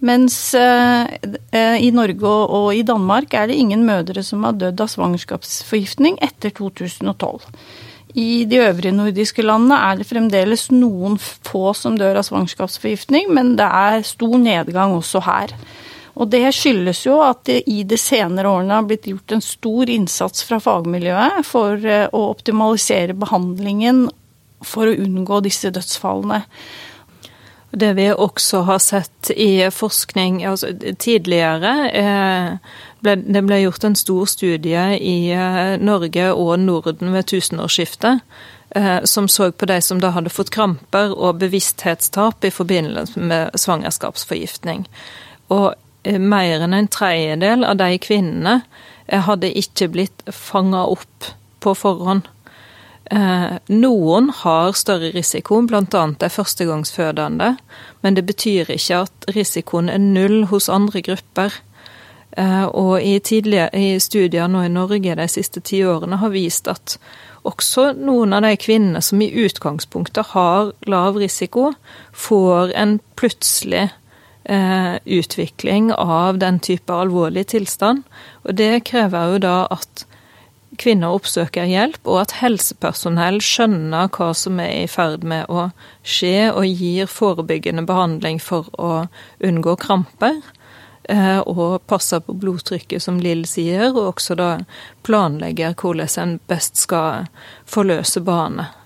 Mens 0.00 0.54
eh, 0.56 1.12
eh, 1.52 1.76
i 1.84 1.90
Norge 1.94 2.24
og, 2.24 2.54
og 2.56 2.68
i 2.74 2.82
Danmark 2.86 3.36
er 3.36 3.50
det 3.50 3.60
ingen 3.60 3.84
mødre 3.86 4.24
som 4.26 4.46
har 4.48 4.56
dødd 4.58 4.80
av 4.80 4.90
svangerskapsforgiftning 4.90 6.18
etter 6.24 6.54
2012. 6.56 7.46
I 8.18 8.44
de 8.50 8.58
øvrige 8.64 8.96
nordiske 8.96 9.44
landene 9.44 9.76
er 9.86 10.00
det 10.00 10.08
fremdeles 10.08 10.66
noen 10.72 11.14
få 11.20 11.70
som 11.78 11.98
dør 12.00 12.18
av 12.18 12.26
svangerskapsforgiftning, 12.26 13.30
men 13.30 13.54
det 13.60 13.68
er 13.68 14.02
stor 14.08 14.34
nedgang 14.40 14.96
også 14.96 15.22
her. 15.28 15.54
Og 16.18 16.28
det 16.30 16.42
skyldes 16.54 17.04
jo 17.06 17.20
at 17.22 17.44
det 17.48 17.62
i 17.70 17.82
de 17.86 17.98
senere 18.00 18.50
årene 18.50 18.80
har 18.80 18.86
blitt 18.88 19.08
gjort 19.10 19.36
en 19.36 19.44
stor 19.44 19.90
innsats 19.90 20.44
fra 20.46 20.58
fagmiljøet 20.62 21.46
for 21.46 21.86
eh, 21.86 22.06
å 22.10 22.26
optimalisere 22.32 23.16
behandlingen 23.18 24.08
for 24.66 24.90
å 24.90 24.96
unngå 25.06 25.40
disse 25.46 25.70
dødsfallene. 25.72 26.42
Det 27.70 27.92
vi 27.94 28.08
også 28.10 28.64
har 28.66 28.80
sett 28.82 29.30
i 29.30 29.62
forskning 29.70 30.40
altså 30.42 30.72
tidligere 30.98 31.74
eh, 31.94 32.72
ble, 32.98 33.14
Det 33.22 33.42
ble 33.46 33.60
gjort 33.60 33.86
en 33.86 33.94
stor 33.96 34.26
studie 34.26 34.86
i 34.98 35.30
eh, 35.30 35.76
Norge 35.78 36.32
og 36.34 36.56
Norden 36.64 37.14
ved 37.14 37.30
tusenårsskiftet 37.30 38.26
som 39.10 39.26
så 39.26 39.48
på 39.50 39.66
de 39.66 39.80
som 39.82 39.98
da 39.98 40.12
hadde 40.14 40.30
fått 40.30 40.52
kramper 40.54 41.10
og 41.10 41.40
bevissthetstap 41.40 42.44
i 42.46 42.52
forbindelse 42.54 43.18
med 43.18 43.56
svangerskapsforgiftning. 43.58 44.84
Og 45.50 45.72
mer 46.04 46.64
enn 46.64 46.74
en 46.76 46.88
tredjedel 46.88 47.64
av 47.68 47.76
de 47.80 47.98
kvinnene 48.00 48.60
hadde 49.10 49.50
ikke 49.58 49.88
blitt 49.92 50.22
fanga 50.32 50.84
opp 50.88 51.32
på 51.60 51.74
forhånd. 51.76 52.28
Eh, 53.10 53.56
noen 53.74 54.28
har 54.42 54.76
større 54.78 55.10
risiko, 55.10 55.58
bl.a. 55.66 56.02
de 56.18 56.28
førstegangsfødende, 56.30 57.56
men 58.00 58.14
det 58.14 58.22
betyr 58.28 58.70
ikke 58.70 59.00
at 59.06 59.26
risikoen 59.34 59.90
er 59.90 59.98
null 59.98 60.44
hos 60.52 60.68
andre 60.70 61.02
grupper. 61.02 61.56
Eh, 62.38 62.66
og 62.68 63.02
i, 63.02 63.16
i 63.18 63.88
studier 63.98 64.46
nå 64.46 64.62
i 64.62 64.70
Norge 64.70 65.16
de 65.18 65.26
siste 65.28 65.62
ti 65.66 65.82
årene 65.82 66.20
har 66.22 66.30
vist 66.30 66.70
at 66.70 67.00
også 67.42 67.90
noen 67.98 68.36
av 68.36 68.44
de 68.44 68.54
kvinnene 68.60 69.02
som 69.02 69.22
i 69.24 69.32
utgangspunktet 69.42 70.30
har 70.36 70.70
lav 70.86 71.18
risiko, 71.18 71.72
får 72.14 72.76
en 72.78 73.00
plutselig 73.18 73.88
eh, 73.88 73.96
utvikling 74.48 75.90
av 75.92 76.38
den 76.40 76.56
type 76.64 76.90
alvorlig 76.90 77.44
tilstand. 77.52 78.06
Og 78.48 78.56
det 78.56 78.86
krever 78.88 79.34
jo 79.34 79.42
da 79.44 79.56
at 79.70 80.06
kvinner 80.80 81.14
oppsøker 81.16 81.68
hjelp, 81.68 82.00
og 82.08 82.22
at 82.22 82.36
helsepersonell 82.40 83.40
skjønner 83.44 84.10
hva 84.14 84.30
som 84.36 84.60
er 84.62 84.84
i 84.84 84.88
ferd 84.90 85.26
med 85.26 85.50
å 85.50 85.68
skje, 86.02 86.50
og 86.54 86.66
gir 86.66 87.10
forebyggende 87.10 87.84
behandling 87.88 88.40
for 88.42 88.70
å 88.80 89.04
unngå 89.44 89.76
kramper. 89.82 90.40
Eh, 91.10 91.40
og 91.40 91.82
passer 91.90 92.22
på 92.22 92.36
blodtrykket, 92.38 93.02
som 93.02 93.18
Lill 93.22 93.46
sier, 93.48 93.88
og 93.90 94.14
også 94.14 94.36
da 94.38 94.50
planlegger 95.06 95.74
hvordan 95.80 96.12
en 96.22 96.36
best 96.50 96.78
skal 96.78 97.26
forløse 97.68 98.22
barnet. 98.22 98.79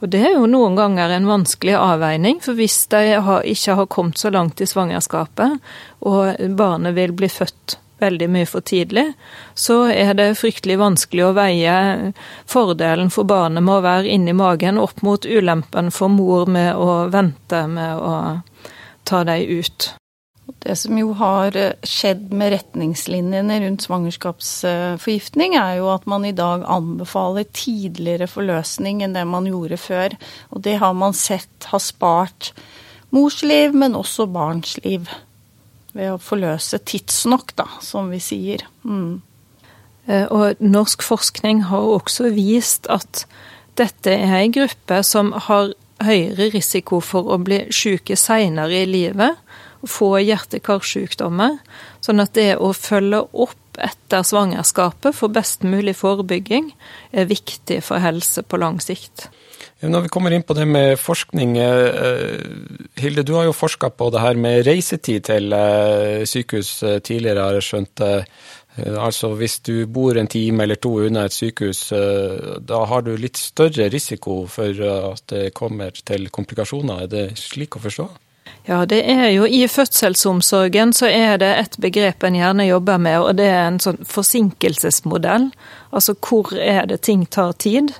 Og 0.00 0.08
det 0.08 0.22
er 0.24 0.34
jo 0.38 0.48
noen 0.48 0.78
ganger 0.78 1.12
en 1.12 1.28
vanskelig 1.28 1.76
avveining, 1.76 2.40
for 2.40 2.56
hvis 2.56 2.86
de 2.92 3.18
ikke 3.52 3.76
har 3.76 3.92
kommet 3.92 4.20
så 4.20 4.32
langt 4.32 4.60
i 4.60 4.68
svangerskapet, 4.68 5.60
og 6.08 6.40
barnet 6.56 6.96
vil 6.96 7.12
bli 7.16 7.28
født 7.28 7.76
veldig 8.00 8.30
mye 8.32 8.48
for 8.48 8.64
tidlig, 8.64 9.10
så 9.54 9.82
er 9.92 10.14
det 10.16 10.38
fryktelig 10.40 10.78
vanskelig 10.80 11.26
å 11.26 11.34
veie 11.36 11.74
fordelen 12.48 13.12
for 13.12 13.28
barnet 13.28 13.64
med 13.66 13.76
å 13.76 13.84
være 13.84 14.08
inni 14.14 14.32
magen 14.36 14.80
opp 14.80 15.04
mot 15.04 15.26
ulempen 15.28 15.92
for 15.92 16.12
mor 16.12 16.48
med 16.48 16.80
å 16.80 17.04
vente 17.12 17.66
med 17.68 18.00
å 18.00 18.14
ta 19.04 19.24
dem 19.28 19.60
ut. 19.60 19.92
Det 20.58 20.76
som 20.76 20.98
jo 20.98 21.12
har 21.18 21.56
eh, 21.56 21.76
skjedd 21.86 22.32
med 22.36 22.52
retningslinjene 22.54 23.60
rundt 23.64 23.86
svangerskapsforgiftning, 23.86 25.56
er 25.58 25.78
jo 25.78 25.90
at 25.94 26.06
man 26.10 26.26
i 26.28 26.34
dag 26.36 26.64
anbefaler 26.68 27.48
tidligere 27.56 28.28
forløsning 28.30 29.04
enn 29.04 29.16
det 29.16 29.24
man 29.28 29.48
gjorde 29.48 29.80
før. 29.80 30.16
Og 30.50 30.64
det 30.66 30.78
har 30.82 30.94
man 30.96 31.16
sett 31.16 31.70
har 31.70 31.82
spart 31.82 32.52
mors 33.14 33.40
liv, 33.42 33.74
men 33.74 33.98
også 33.98 34.28
barns 34.30 34.76
liv. 34.84 35.10
Ved 35.96 36.12
å 36.12 36.20
forløse 36.22 36.78
tidsnok, 36.86 37.56
da, 37.58 37.66
som 37.82 38.12
vi 38.12 38.20
sier. 38.22 38.66
Mm. 38.84 39.20
Eh, 40.06 40.26
og 40.26 40.60
norsk 40.62 41.02
forskning 41.02 41.64
har 41.70 41.92
også 41.98 42.30
vist 42.34 42.90
at 42.90 43.24
dette 43.78 44.12
er 44.12 44.36
ei 44.42 44.50
gruppe 44.52 45.02
som 45.06 45.32
har 45.48 45.72
høyere 46.04 46.50
risiko 46.54 47.00
for 47.04 47.28
å 47.32 47.38
bli 47.42 47.64
syke 47.74 48.16
seinere 48.16 48.82
i 48.82 48.88
livet, 48.88 49.36
få 49.88 50.14
hjerte-karsykdommer. 50.20 51.58
Sånn 52.04 52.22
at 52.22 52.34
det 52.36 52.54
å 52.60 52.72
følge 52.76 53.22
opp 53.32 53.56
etter 53.80 54.24
svangerskapet 54.26 55.16
for 55.16 55.32
best 55.32 55.64
mulig 55.64 55.94
forebygging 55.98 56.72
er 57.12 57.30
viktig 57.30 57.80
for 57.86 58.02
helse 58.02 58.44
på 58.44 58.60
lang 58.60 58.80
sikt. 58.82 59.28
Når 59.80 60.04
vi 60.04 60.10
kommer 60.12 60.34
inn 60.36 60.44
på 60.44 60.54
det 60.56 60.66
med 60.68 60.98
forskning, 61.00 61.56
eh, 61.56 62.40
Hilde, 63.00 63.24
du 63.24 63.32
har 63.32 63.46
jo 63.48 63.56
forska 63.56 63.88
på 63.96 64.10
det 64.12 64.20
her 64.20 64.36
med 64.36 64.66
reisetid 64.66 65.24
til 65.24 65.52
eh, 65.56 66.24
sykehus 66.28 66.82
eh, 66.82 66.98
tidligere, 67.00 67.46
har 67.46 67.56
jeg 67.56 67.68
skjønt. 67.68 68.04
Altså 68.80 69.32
hvis 69.34 69.58
du 69.66 69.86
bor 69.90 70.16
en 70.16 70.28
time 70.30 70.62
eller 70.62 70.76
to 70.76 70.92
unna 71.02 71.24
et 71.26 71.34
sykehus, 71.34 71.80
da 72.64 72.78
har 72.86 73.02
du 73.02 73.10
litt 73.18 73.36
større 73.36 73.88
risiko 73.90 74.44
for 74.48 74.78
at 74.86 75.24
det 75.28 75.50
kommer 75.58 75.90
til 75.90 76.30
komplikasjoner. 76.30 77.02
Er 77.02 77.10
det 77.10 77.24
slik 77.36 77.76
å 77.76 77.82
forstå? 77.82 78.06
Ja, 78.68 78.84
det 78.86 79.00
er 79.10 79.30
jo 79.32 79.46
i 79.48 79.62
fødselsomsorgen 79.68 80.92
så 80.92 81.08
er 81.08 81.38
det 81.40 81.50
et 81.56 81.78
begrep 81.80 82.24
en 82.24 82.36
gjerne 82.36 82.66
jobber 82.68 83.00
med, 83.00 83.18
og 83.20 83.38
det 83.40 83.48
er 83.48 83.64
en 83.64 83.80
sånn 83.80 84.02
forsinkelsesmodell. 84.04 85.48
Altså 85.90 86.14
hvor 86.20 86.52
er 86.54 86.84
det 86.90 87.00
ting 87.08 87.24
tar 87.26 87.56
tid? 87.56 87.94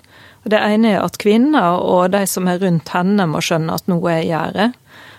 Det 0.44 0.60
ene 0.60 0.94
er 0.94 1.02
at 1.04 1.18
kvinner 1.20 1.80
og 1.80 2.12
de 2.12 2.22
som 2.28 2.48
er 2.48 2.60
rundt 2.60 2.92
henne 2.94 3.26
må 3.28 3.42
skjønne 3.44 3.76
at 3.76 3.88
noe 3.90 4.12
er 4.12 4.22
i 4.22 4.30
gjære. 4.30 4.70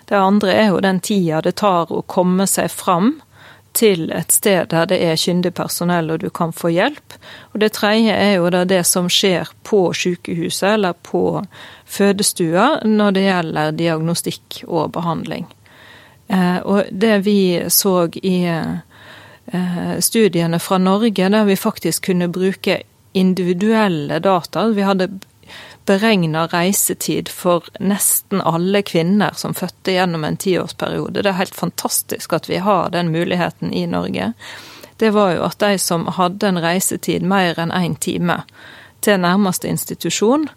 Det 0.09 0.17
andre 0.17 0.53
er 0.53 0.71
jo 0.71 0.79
den 0.83 0.99
tida 0.99 1.41
det 1.41 1.55
tar 1.61 1.91
å 1.93 2.01
komme 2.09 2.47
seg 2.49 2.71
fram 2.73 3.15
til 3.73 4.11
et 4.11 4.31
sted 4.31 4.67
der 4.71 4.89
det 4.89 4.99
er 5.05 5.19
kyndig 5.19 5.53
personell 5.55 6.11
og 6.11 6.19
du 6.23 6.29
kan 6.29 6.51
få 6.53 6.71
hjelp. 6.73 7.15
Og 7.53 7.61
det 7.63 7.71
tredje 7.77 8.13
er 8.13 8.35
jo 8.35 8.49
da 8.53 8.63
det 8.67 8.83
som 8.87 9.09
skjer 9.09 9.49
på 9.67 9.93
sykehuset 9.93 10.73
eller 10.73 10.93
på 11.07 11.43
fødestua 11.85 12.83
når 12.85 13.17
det 13.17 13.25
gjelder 13.25 13.75
diagnostikk 13.79 14.61
og 14.67 14.91
behandling. 14.97 15.47
Eh, 16.27 16.59
og 16.63 16.91
det 16.91 17.17
vi 17.25 17.39
så 17.67 18.07
i 18.21 18.37
eh, 18.47 19.97
studiene 19.99 20.59
fra 20.59 20.77
Norge, 20.77 21.29
der 21.29 21.43
vi 21.45 21.55
faktisk 21.55 22.05
kunne 22.05 22.31
bruke 22.31 22.81
individuelle 23.13 24.19
data. 24.19 24.67
Vi 24.67 24.81
hadde 24.81 25.09
beregna 25.85 26.47
reisetid 26.47 27.29
for 27.29 27.65
nesten 27.79 28.41
alle 28.41 28.81
kvinner 28.81 29.33
som 29.35 29.53
fødte 29.53 29.95
gjennom 29.95 30.23
en 30.23 30.37
tiårsperiode. 30.37 31.21
Det 31.21 31.29
er 31.29 31.39
helt 31.39 31.55
fantastisk 31.55 32.33
at 32.33 32.49
vi 32.49 32.61
har 32.61 32.89
den 32.93 33.11
muligheten 33.11 33.73
i 33.73 33.85
Norge. 33.87 34.33
Det 34.97 35.09
var 35.09 35.33
jo 35.33 35.45
at 35.47 35.59
de 35.59 35.77
som 35.81 36.05
hadde 36.13 36.47
en 36.47 36.61
reisetid 36.61 37.25
mer 37.25 37.59
enn 37.59 37.73
én 37.73 37.97
time 37.97 38.43
til 39.01 39.17
nærmeste 39.19 39.67
institusjon, 39.67 40.49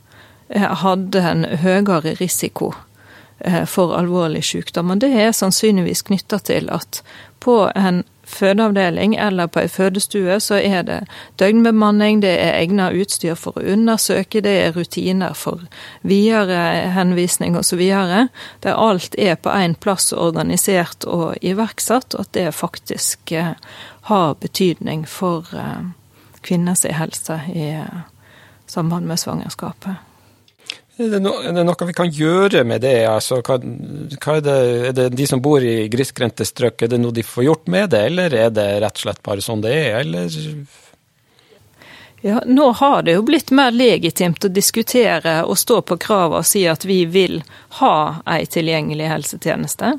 eh, 0.48 0.68
hadde 0.84 1.20
en 1.20 1.44
høyere 1.44 2.14
risiko 2.20 2.74
eh, 3.38 3.64
for 3.64 3.96
alvorlig 3.96 4.44
sykdom. 4.44 4.90
Og 4.90 5.00
det 5.00 5.14
er 5.16 5.32
sannsynligvis 5.32 6.04
knytta 6.04 6.38
til 6.38 6.68
at 6.70 7.00
på 7.40 7.70
en 7.74 8.04
fødeavdeling 8.26 9.16
eller 9.20 9.46
på 9.46 9.60
ei 9.60 9.68
fødestue, 9.68 10.38
så 10.40 10.58
er 10.60 10.82
det 10.82 11.00
døgnbemanning, 11.40 12.22
det 12.22 12.32
er 12.40 12.58
egnet 12.58 12.96
utstyr 13.00 13.34
for 13.38 13.58
å 13.58 13.66
undersøke, 13.74 14.42
det 14.44 14.54
er 14.62 14.76
rutiner 14.76 15.34
for 15.38 15.64
videre 16.02 16.60
henvisning 16.94 17.58
osv. 17.58 17.82
Der 18.64 18.78
alt 18.78 19.18
er 19.18 19.36
på 19.36 19.52
én 19.52 19.76
plass 19.80 20.12
organisert 20.12 21.04
og 21.04 21.36
iverksatt, 21.42 22.14
og 22.14 22.26
at 22.26 22.32
det 22.34 22.54
faktisk 22.54 23.32
eh, 23.32 23.54
har 24.10 24.34
betydning 24.40 25.06
for 25.08 25.48
eh, 25.52 25.92
kvinners 26.44 26.84
helse 26.84 27.40
i 27.52 27.70
eh, 27.74 28.02
samband 28.66 29.06
med 29.06 29.20
svangerskapet. 29.20 30.13
Er 30.96 31.08
det, 31.10 31.18
no, 31.24 31.32
er 31.42 31.50
det, 31.56 31.64
noe 31.66 31.86
vi 31.88 31.96
kan 31.96 32.10
gjøre 32.12 32.62
med 32.66 32.84
det? 32.84 33.00
Altså, 33.10 33.40
hva, 33.42 33.56
hva 33.58 34.36
er, 34.38 34.44
det, 34.46 34.54
er, 34.54 34.92
det, 34.94 35.08
de 35.18 35.26
som 35.26 35.42
bor 35.42 35.64
i 35.64 35.88
grisgrendte 35.90 36.46
strøk, 36.46 36.84
er 36.86 36.92
det 36.92 37.00
noe 37.02 37.14
de 37.14 37.24
får 37.26 37.48
gjort 37.48 37.70
med 37.74 37.90
det, 37.90 38.04
eller 38.12 38.36
er 38.38 38.54
det 38.54 38.68
rett 38.84 39.00
og 39.00 39.06
slett 39.08 39.22
bare 39.26 39.42
sånn 39.42 39.64
det 39.64 39.74
er, 39.74 40.04
eller? 40.04 40.36
Ja, 42.22 42.38
nå 42.46 42.70
har 42.78 43.02
det 43.02 43.18
jo 43.18 43.26
blitt 43.26 43.50
mer 43.50 43.74
legitimt 43.74 44.46
å 44.46 44.52
diskutere 44.54 45.40
og 45.42 45.58
stå 45.58 45.80
på 45.82 45.98
kravet 46.00 46.44
og 46.44 46.46
si 46.48 46.62
at 46.70 46.86
vi 46.86 47.02
vil 47.10 47.42
ha 47.82 48.22
ei 48.30 48.46
tilgjengelig 48.46 49.10
helsetjeneste. 49.10 49.96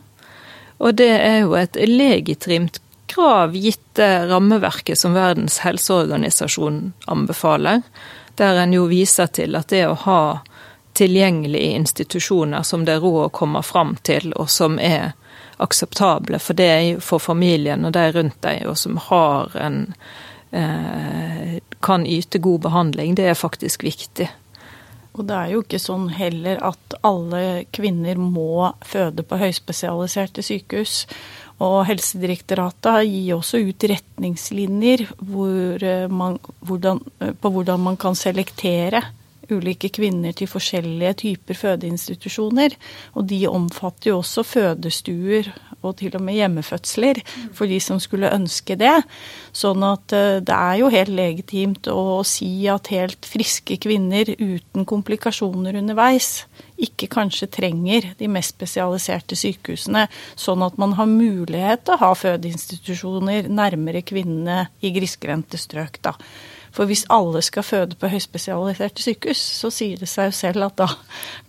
Og 0.79 0.95
det 0.95 1.11
er 1.11 1.37
jo 1.43 1.53
et 1.59 1.75
legitimt 1.91 2.79
krav 3.11 3.53
gitt 3.59 3.99
rammeverket 4.31 4.97
som 4.97 5.13
Verdens 5.13 5.59
helseorganisasjon 5.67 6.81
anbefaler, 7.11 7.83
der 8.39 8.63
en 8.63 8.73
jo 8.73 8.87
viser 8.89 9.27
til 9.27 9.59
at 9.59 9.69
det 9.75 9.85
å 9.91 9.99
ha 10.07 10.19
tilgjengelige 10.95 11.75
institusjoner 11.81 12.63
som 12.63 12.85
det 12.85 12.97
er 12.97 13.03
råd 13.03 13.25
å 13.27 13.33
komme 13.35 13.61
fram 13.63 13.95
til, 14.07 14.31
og 14.35 14.49
som 14.51 14.79
er 14.79 15.13
akseptable 15.63 16.39
for 16.39 16.57
deg, 16.57 17.01
for 17.03 17.23
familien 17.23 17.85
og 17.87 17.95
de 17.95 18.07
rundt 18.15 18.39
deg, 18.43 18.65
og 18.69 18.77
som 18.79 18.97
har 19.09 19.55
en 19.59 19.81
eh, 20.51 21.59
kan 21.85 22.07
yte 22.07 22.41
god 22.43 22.65
behandling, 22.67 23.15
det 23.15 23.29
er 23.31 23.39
faktisk 23.39 23.85
viktig. 23.85 24.29
Og 25.15 25.23
det 25.29 25.35
er 25.35 25.51
jo 25.53 25.63
ikke 25.63 25.79
sånn 25.79 26.09
heller 26.11 26.59
at 26.67 26.95
alle 27.07 27.65
kvinner 27.75 28.19
må 28.19 28.67
føde 28.83 29.23
på 29.23 29.39
høyspesialiserte 29.39 30.43
sykehus. 30.43 31.05
Og 31.63 31.85
Helsedirektoratet 31.87 33.05
gir 33.07 33.37
også 33.37 33.61
ut 33.63 33.85
retningslinjer 33.87 35.05
hvor 35.21 35.83
eh, 35.83 36.09
man, 36.11 36.39
hvordan, 36.67 36.99
på 37.39 37.53
hvordan 37.53 37.85
man 37.85 37.99
kan 38.01 38.17
selektere 38.19 39.05
ulike 39.51 39.89
kvinner 39.93 40.35
til 40.35 40.49
forskjellige 40.49 41.13
typer 41.23 41.59
fødeinstitusjoner. 41.59 42.75
Og 43.15 43.27
de 43.29 43.41
omfatter 43.49 44.11
jo 44.11 44.19
også 44.21 44.45
fødestuer 44.47 45.51
og 45.85 45.97
til 45.99 46.15
og 46.17 46.23
med 46.25 46.39
hjemmefødsler 46.39 47.21
for 47.53 47.69
de 47.69 47.79
som 47.83 47.99
skulle 48.01 48.33
ønske 48.33 48.77
det. 48.79 48.95
Sånn 49.55 49.83
at 49.85 50.15
eh, 50.15 50.41
det 50.45 50.55
er 50.55 50.79
jo 50.81 50.91
helt 50.93 51.13
legitimt 51.13 51.89
å 51.91 52.23
si 52.27 52.67
at 52.71 52.91
helt 52.93 53.27
friske 53.29 53.77
kvinner 53.81 54.33
uten 54.39 54.87
komplikasjoner 54.89 55.77
underveis 55.81 56.45
ikke 56.81 57.07
kanskje 57.11 57.47
trenger 57.51 58.09
de 58.19 58.27
mest 58.31 58.55
spesialiserte 58.55 59.37
sykehusene, 59.39 60.05
sånn 60.35 60.63
at 60.65 60.79
man 60.81 60.95
har 60.99 61.07
mulighet 61.07 61.85
til 61.85 61.95
å 61.95 62.01
ha 62.03 62.11
fødeinstitusjoner 62.19 63.47
nærmere 63.47 64.03
kvinnene 64.05 64.65
i 64.83 64.91
grisgrendte 64.95 65.59
strøk. 65.61 66.01
da. 66.03 66.15
For 66.75 66.89
hvis 66.89 67.05
alle 67.13 67.39
skal 67.45 67.63
føde 67.63 67.95
på 67.99 68.09
høyspesialiserte 68.11 69.03
sykehus, 69.03 69.39
så 69.61 69.71
sier 69.71 70.01
det 70.01 70.09
seg 70.11 70.27
jo 70.27 70.35
selv 70.35 70.65
at 70.67 70.75
da 70.81 70.89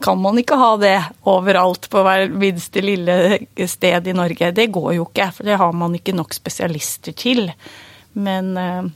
kan 0.05 0.21
man 0.23 0.39
ikke 0.39 0.59
ha 0.61 0.71
det 0.79 0.95
overalt 1.27 1.89
på 1.91 2.05
hver 2.07 2.29
minste 2.31 2.85
lille 2.85 3.41
sted 3.67 4.07
i 4.07 4.15
Norge. 4.15 4.53
Det 4.55 4.69
går 4.75 4.93
jo 5.01 5.09
ikke, 5.09 5.33
for 5.35 5.49
det 5.49 5.59
har 5.59 5.75
man 5.75 5.99
ikke 5.99 6.15
nok 6.15 6.37
spesialister 6.37 7.17
til. 7.19 7.51
Men 8.15 8.53
eh, 8.61 8.87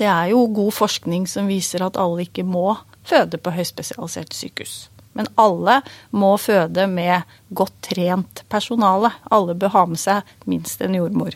det 0.00 0.08
er 0.10 0.32
jo 0.32 0.48
god 0.50 0.74
forskning 0.74 1.28
som 1.30 1.50
viser 1.50 1.86
at 1.86 2.00
alle 2.00 2.26
ikke 2.26 2.44
må 2.46 2.74
føde 3.06 3.38
på 3.38 3.54
høyspesialiserte 3.54 4.36
sykehus. 4.36 4.88
Men 5.14 5.30
alle 5.40 5.80
må 6.10 6.36
føde 6.38 6.86
med 6.90 7.22
godt 7.54 7.74
trent 7.86 8.44
personale. 8.50 9.12
Alle 9.30 9.54
bør 9.54 9.74
ha 9.74 9.86
med 9.90 10.00
seg 10.00 10.26
minst 10.50 10.82
en 10.82 10.98
jordmor. 10.98 11.34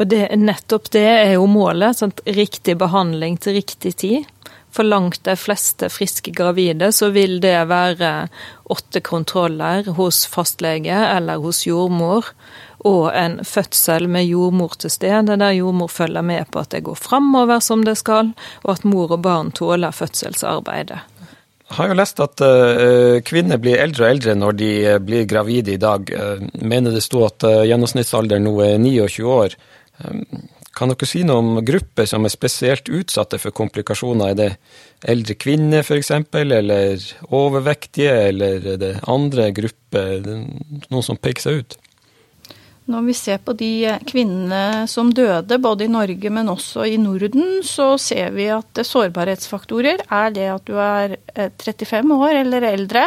Og 0.00 0.08
det, 0.08 0.30
nettopp 0.40 0.88
det 0.94 1.04
er 1.04 1.34
jo 1.34 1.44
målet. 1.50 1.98
Sant? 1.98 2.22
riktig 2.24 2.78
behandling 2.80 3.36
til 3.36 3.58
riktig 3.60 3.96
tid. 4.00 4.24
For 4.72 4.86
langt 4.86 5.24
de 5.26 5.34
fleste 5.36 5.88
friske 5.90 6.32
gravide 6.32 6.92
så 6.94 7.10
vil 7.12 7.40
det 7.42 7.56
være 7.68 8.10
åtte 8.70 9.02
kontroller 9.04 9.90
hos 9.98 10.22
fastlege 10.30 10.94
eller 10.94 11.42
hos 11.42 11.64
jordmor, 11.66 12.30
og 12.86 13.10
en 13.12 13.40
fødsel 13.44 14.06
med 14.08 14.28
jordmor 14.30 14.78
til 14.80 14.92
stede, 14.94 15.36
der 15.36 15.56
jordmor 15.58 15.90
følger 15.90 16.22
med 16.22 16.48
på 16.54 16.62
at 16.62 16.70
det 16.72 16.84
går 16.86 16.96
framover 16.96 17.60
som 17.60 17.82
det 17.84 17.98
skal, 17.98 18.30
og 18.62 18.76
at 18.78 18.86
mor 18.86 19.10
og 19.10 19.24
barn 19.26 19.50
tåler 19.50 19.92
fødselsarbeidet. 19.92 21.02
Jeg 21.70 21.76
har 21.76 21.90
jo 21.90 21.98
lest 21.98 22.22
at 22.22 22.42
uh, 22.42 23.18
kvinner 23.26 23.60
blir 23.62 23.78
eldre 23.78 24.06
og 24.06 24.14
eldre 24.14 24.32
når 24.38 24.56
de 24.58 24.70
uh, 24.86 24.96
blir 25.02 25.28
gravide 25.30 25.74
i 25.76 25.82
dag. 25.82 26.08
Uh, 26.10 26.46
mener 26.62 26.94
det 26.94 27.02
sto 27.04 27.26
at 27.26 27.46
gjennomsnittsalderen 27.46 28.46
nå 28.46 28.56
er 28.64 28.80
29 28.82 29.28
år. 29.34 29.54
Kan 30.76 30.92
dere 30.92 31.08
si 31.08 31.24
noe 31.26 31.42
om 31.42 31.60
grupper 31.66 32.06
som 32.08 32.24
er 32.24 32.32
spesielt 32.32 32.88
utsatte 32.88 33.40
for 33.42 33.54
komplikasjoner? 33.56 34.32
Er 34.32 34.38
det 34.38 34.50
eldre 35.12 35.36
kvinner 35.36 35.84
f.eks., 35.84 36.12
eller 36.40 37.04
overvektige, 37.28 38.14
eller 38.30 38.72
er 38.74 38.80
det 38.80 38.94
andre 39.10 39.50
grupper? 39.56 40.24
Noen 40.88 41.06
som 41.06 41.20
peker 41.20 41.46
seg 41.46 41.62
ut? 41.62 41.78
Når 42.90 43.04
vi 43.06 43.14
ser 43.14 43.38
på 43.44 43.52
de 43.54 43.72
kvinnene 44.08 44.86
som 44.90 45.12
døde, 45.14 45.58
både 45.62 45.86
i 45.86 45.92
Norge, 45.92 46.30
men 46.32 46.50
også 46.50 46.88
i 46.90 46.96
Norden, 46.98 47.60
så 47.66 47.92
ser 48.02 48.32
vi 48.34 48.48
at 48.50 48.80
sårbarhetsfaktorer 48.86 50.02
er 50.08 50.32
det 50.34 50.48
at 50.50 50.66
du 50.66 50.74
er 50.80 51.14
35 51.36 52.00
eh, 52.00 52.24
år 52.26 52.40
eller 52.40 52.66
eldre, 52.72 53.04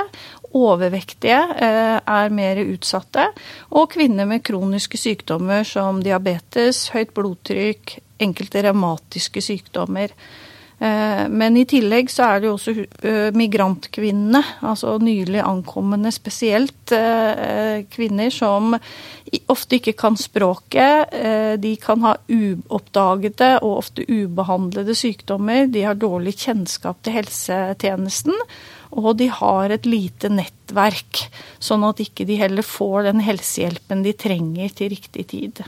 overvektige 0.53 1.39
eh, 1.57 1.97
er 1.99 2.33
mer 2.33 2.61
utsatte, 2.63 3.27
og 3.73 3.91
kvinner 3.95 4.29
med 4.29 4.45
kroniske 4.45 4.99
sykdommer 5.01 5.65
som 5.67 6.03
diabetes, 6.05 6.87
høyt 6.93 7.13
blodtrykk, 7.17 7.97
enkelte 8.23 8.63
revmatiske 8.67 9.41
sykdommer. 9.43 10.13
Eh, 10.83 11.23
men 11.29 11.57
i 11.57 11.65
tillegg 11.69 12.11
så 12.11 12.27
er 12.27 12.41
det 12.41 12.49
jo 12.49 12.57
også 12.57 12.75
eh, 12.83 13.31
migrantkvinnene, 13.35 14.43
altså 14.69 14.95
nylig 15.01 15.41
ankommende 15.41 16.13
spesielt 16.13 16.71
kvinner 17.93 18.29
som 18.29 18.75
ofte 19.49 19.79
ikke 19.79 19.95
kan 19.97 20.17
språket. 20.19 21.15
De 21.63 21.71
kan 21.81 22.03
ha 22.03 22.11
uoppdagede 22.29 23.47
og 23.63 23.79
ofte 23.79 24.05
ubehandlede 24.05 24.93
sykdommer. 24.93 25.65
De 25.73 25.85
har 25.87 25.97
dårlig 25.97 26.35
kjennskap 26.43 26.99
til 27.01 27.17
helsetjenesten. 27.17 28.37
Og 28.93 29.15
de 29.17 29.27
har 29.33 29.73
et 29.73 29.87
lite 29.89 30.29
nettverk, 30.29 31.25
sånn 31.63 31.85
at 31.87 32.01
ikke 32.03 32.27
de 32.29 32.37
heller 32.37 32.65
får 32.65 33.09
den 33.09 33.23
helsehjelpen 33.25 34.03
de 34.05 34.13
trenger 34.13 34.75
til 34.77 34.93
riktig 34.93 35.25
tid. 35.33 35.63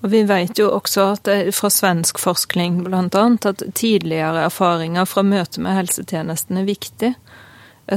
Og 0.00 0.10
Vi 0.14 0.22
vet 0.24 0.58
jo 0.58 0.70
også 0.72 1.06
at 1.14 1.28
fra 1.52 1.70
svensk 1.72 2.20
forskning 2.22 2.86
annet, 2.88 3.46
at 3.46 3.62
tidligere 3.74 4.46
erfaringer 4.46 5.04
fra 5.04 5.24
møte 5.26 5.60
med 5.60 5.76
helsetjenesten 5.76 6.62
er 6.62 6.68
viktig. 6.68 7.14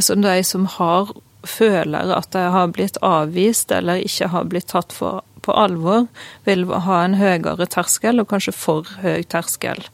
Så 0.01 0.15
de 0.19 0.43
som 0.43 0.65
har, 0.65 1.13
føler 1.43 2.11
at 2.15 2.31
de 2.35 2.43
har 2.51 2.73
blitt 2.75 2.97
avvist 3.03 3.71
eller 3.71 4.03
ikke 4.03 4.31
har 4.33 4.49
blitt 4.51 4.71
tatt 4.73 4.91
for, 4.95 5.21
på 5.43 5.55
alvor, 5.55 6.07
vil 6.43 6.65
ha 6.65 7.03
en 7.03 7.19
høyere 7.19 7.67
terskel, 7.67 8.19
og 8.19 8.31
kanskje 8.31 8.55
for 8.55 8.87
høy 9.03 9.23
terskel, 9.23 9.85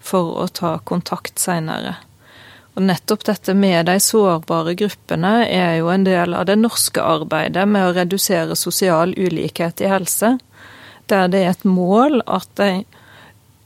for 0.00 0.36
å 0.40 0.46
ta 0.48 0.78
kontakt 0.84 1.40
seinere. 1.40 1.98
Og 2.78 2.84
nettopp 2.86 3.24
dette 3.26 3.54
med 3.54 3.88
de 3.90 3.96
sårbare 4.00 4.76
gruppene 4.78 5.32
er 5.48 5.80
jo 5.80 5.90
en 5.90 6.04
del 6.06 6.36
av 6.38 6.46
det 6.46 6.58
norske 6.60 7.02
arbeidet 7.02 7.66
med 7.68 7.88
å 7.88 7.96
redusere 7.96 8.56
sosial 8.56 9.14
ulikhet 9.18 9.82
i 9.82 9.90
helse 9.90 10.36
der 11.10 11.28
det 11.28 11.42
er 11.42 11.52
et 11.54 11.66
mål 11.66 12.20
at 12.30 12.48
de 12.60 12.84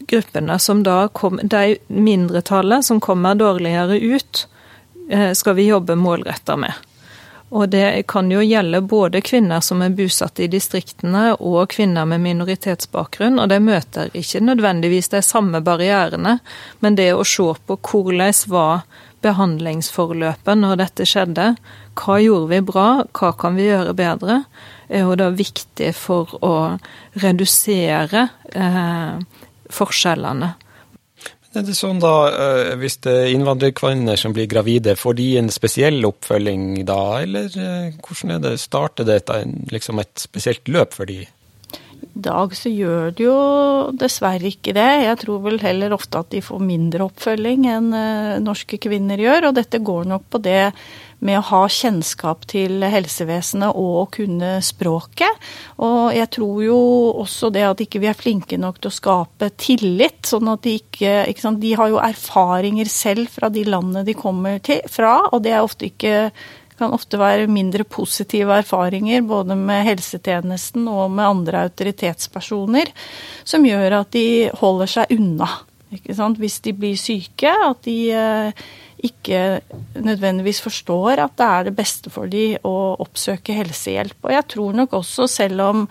gruppene 0.08 0.56
som 0.60 0.82
da 0.84 1.08
kom, 1.12 1.38
de 1.42 1.76
mindretallet 1.88 2.84
som 2.84 3.00
kommer 3.00 3.36
dårligere 3.38 3.98
ut, 4.00 4.46
eh, 5.10 5.32
skal 5.32 5.54
vi 5.54 5.68
jobbe 5.68 5.96
målretta 5.96 6.56
med. 6.56 6.72
Og 7.54 7.68
det 7.70 8.06
kan 8.10 8.30
jo 8.32 8.40
gjelde 8.42 8.80
både 8.90 9.20
kvinner 9.22 9.62
som 9.62 9.82
er 9.84 9.94
bosatt 9.94 10.40
i 10.42 10.48
distriktene 10.50 11.36
og 11.38 11.70
kvinner 11.70 12.08
med 12.10 12.24
minoritetsbakgrunn, 12.24 13.38
og 13.38 13.52
de 13.52 13.60
møter 13.62 14.10
ikke 14.10 14.42
nødvendigvis 14.42 15.12
de 15.12 15.20
samme 15.22 15.60
barrierene, 15.62 16.40
men 16.82 16.98
det 16.98 17.12
å 17.14 17.22
se 17.22 17.46
på 17.66 17.78
hvordan 17.78 18.40
var 18.50 18.82
behandlingsforløpet 19.24 20.60
når 20.60 20.80
dette 20.82 21.06
skjedde, 21.08 21.46
hva 21.94 22.18
gjorde 22.20 22.50
vi 22.50 22.60
bra, 22.72 22.88
hva 23.14 23.30
kan 23.38 23.54
vi 23.56 23.68
gjøre 23.68 23.94
bedre, 23.96 24.42
er 24.90 25.06
jo 25.06 25.14
da 25.16 25.30
viktig 25.32 25.92
for 25.96 26.34
å 26.44 26.54
redusere 27.22 28.26
eh, 28.50 29.22
forskjellene. 29.72 30.54
Er 31.54 31.62
det 31.62 31.76
sånn 31.78 32.00
da, 32.02 32.14
eh, 32.34 32.72
Hvis 32.80 32.96
det 33.06 33.12
er 33.14 33.32
innvandrerkvinner 33.34 34.18
som 34.18 34.34
blir 34.34 34.48
gravide, 34.50 34.96
får 34.98 35.14
de 35.20 35.28
en 35.38 35.50
spesiell 35.54 36.02
oppfølging 36.08 36.84
da, 36.88 37.00
eller 37.22 37.46
eh, 37.46 37.94
hvordan 38.02 38.34
er 38.34 38.42
det, 38.42 38.54
starter 38.62 39.06
det 39.06 39.20
liksom 39.70 40.02
et 40.02 40.18
spesielt 40.18 40.66
løp 40.66 40.96
for 40.96 41.06
de? 41.06 41.22
I 42.04 42.20
dag 42.26 42.52
så 42.56 42.70
gjør 42.70 43.14
de 43.16 43.26
jo 43.26 43.38
dessverre 43.98 44.50
ikke 44.50 44.74
det. 44.76 44.90
Jeg 45.04 45.20
tror 45.24 45.42
vel 45.46 45.58
heller 45.62 45.94
ofte 45.96 46.20
at 46.20 46.30
de 46.34 46.42
får 46.44 46.62
mindre 46.62 47.06
oppfølging 47.08 47.66
enn 47.70 47.90
eh, 47.96 48.36
norske 48.44 48.78
kvinner 48.82 49.20
gjør, 49.20 49.48
og 49.48 49.58
dette 49.58 49.82
går 49.84 50.08
nok 50.12 50.28
på 50.32 50.40
det 50.44 50.68
med 51.24 51.38
å 51.38 51.44
ha 51.48 51.60
kjennskap 51.70 52.44
til 52.50 52.84
helsevesenet 52.90 53.76
og 53.80 53.92
å 54.02 54.08
kunne 54.12 54.58
språket. 54.64 55.44
Og 55.84 56.12
jeg 56.12 56.30
tror 56.36 56.58
jo 56.66 56.80
også 57.22 57.50
det 57.54 57.64
at 57.64 57.80
ikke 57.80 58.02
vi 58.02 58.10
er 58.10 58.18
flinke 58.18 58.58
nok 58.60 58.82
til 58.82 58.92
å 58.92 58.98
skape 58.98 59.48
tillit, 59.60 60.20
sånn 60.28 60.52
at 60.52 60.64
de 60.66 60.76
ikke, 60.82 61.14
ikke 61.30 61.46
sant, 61.46 61.62
De 61.64 61.72
har 61.78 61.88
jo 61.92 62.02
erfaringer 62.02 62.90
selv 62.90 63.32
fra 63.32 63.48
de 63.52 63.64
landene 63.64 64.04
de 64.04 64.16
kommer 64.18 64.60
til, 64.64 64.82
fra, 64.90 65.16
og 65.32 65.44
det 65.46 65.54
er 65.54 65.64
ofte 65.64 65.88
ikke 65.88 66.14
kan 66.78 66.94
ofte 66.94 67.18
være 67.20 67.50
mindre 67.50 67.84
positive 67.86 68.56
erfaringer 68.62 69.22
både 69.26 69.56
med 69.58 69.86
helsetjenesten 69.86 70.88
og 70.90 71.12
med 71.14 71.28
andre 71.28 71.66
autoritetspersoner, 71.68 72.90
som 73.46 73.66
gjør 73.66 74.00
at 74.00 74.10
de 74.16 74.26
holder 74.58 74.90
seg 74.96 75.14
unna. 75.14 75.50
Hvis 75.94 76.58
de 76.64 76.72
blir 76.74 76.98
syke, 76.98 77.52
at 77.52 77.84
de 77.86 77.98
eh, 78.10 78.64
ikke 79.04 79.60
nødvendigvis 80.02 80.62
forstår 80.64 81.22
at 81.22 81.36
det 81.38 81.46
er 81.46 81.66
det 81.68 81.76
beste 81.76 82.10
for 82.10 82.30
dem 82.30 82.56
å 82.66 82.96
oppsøke 83.04 83.54
helsehjelp. 83.54 84.18
Og 84.24 84.32
jeg 84.34 84.48
tror 84.56 84.78
nok 84.80 84.96
også, 84.98 85.28
selv 85.30 85.62
om 85.62 85.84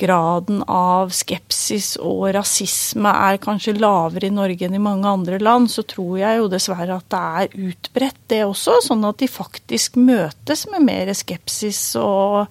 graden 0.00 0.62
av 0.64 1.12
skepsis 1.14 1.94
og 2.00 2.30
rasisme 2.34 3.10
er 3.28 3.40
kanskje 3.42 3.76
lavere 3.78 4.30
i 4.30 4.34
Norge 4.34 4.66
enn 4.66 4.76
i 4.78 4.82
mange 4.82 5.08
andre 5.08 5.40
land, 5.42 5.70
så 5.72 5.84
tror 5.88 6.18
jeg 6.22 6.40
jo 6.40 6.48
dessverre 6.52 6.96
at 6.96 7.10
det 7.12 7.24
er 7.42 7.58
utbredt, 7.70 8.22
det 8.32 8.44
også. 8.46 8.78
Sånn 8.86 9.04
at 9.08 9.20
de 9.20 9.28
faktisk 9.30 9.98
møtes 10.00 10.66
med 10.72 10.86
mer 10.86 11.12
skepsis 11.16 11.82
og 12.00 12.48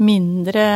mindre 0.00 0.66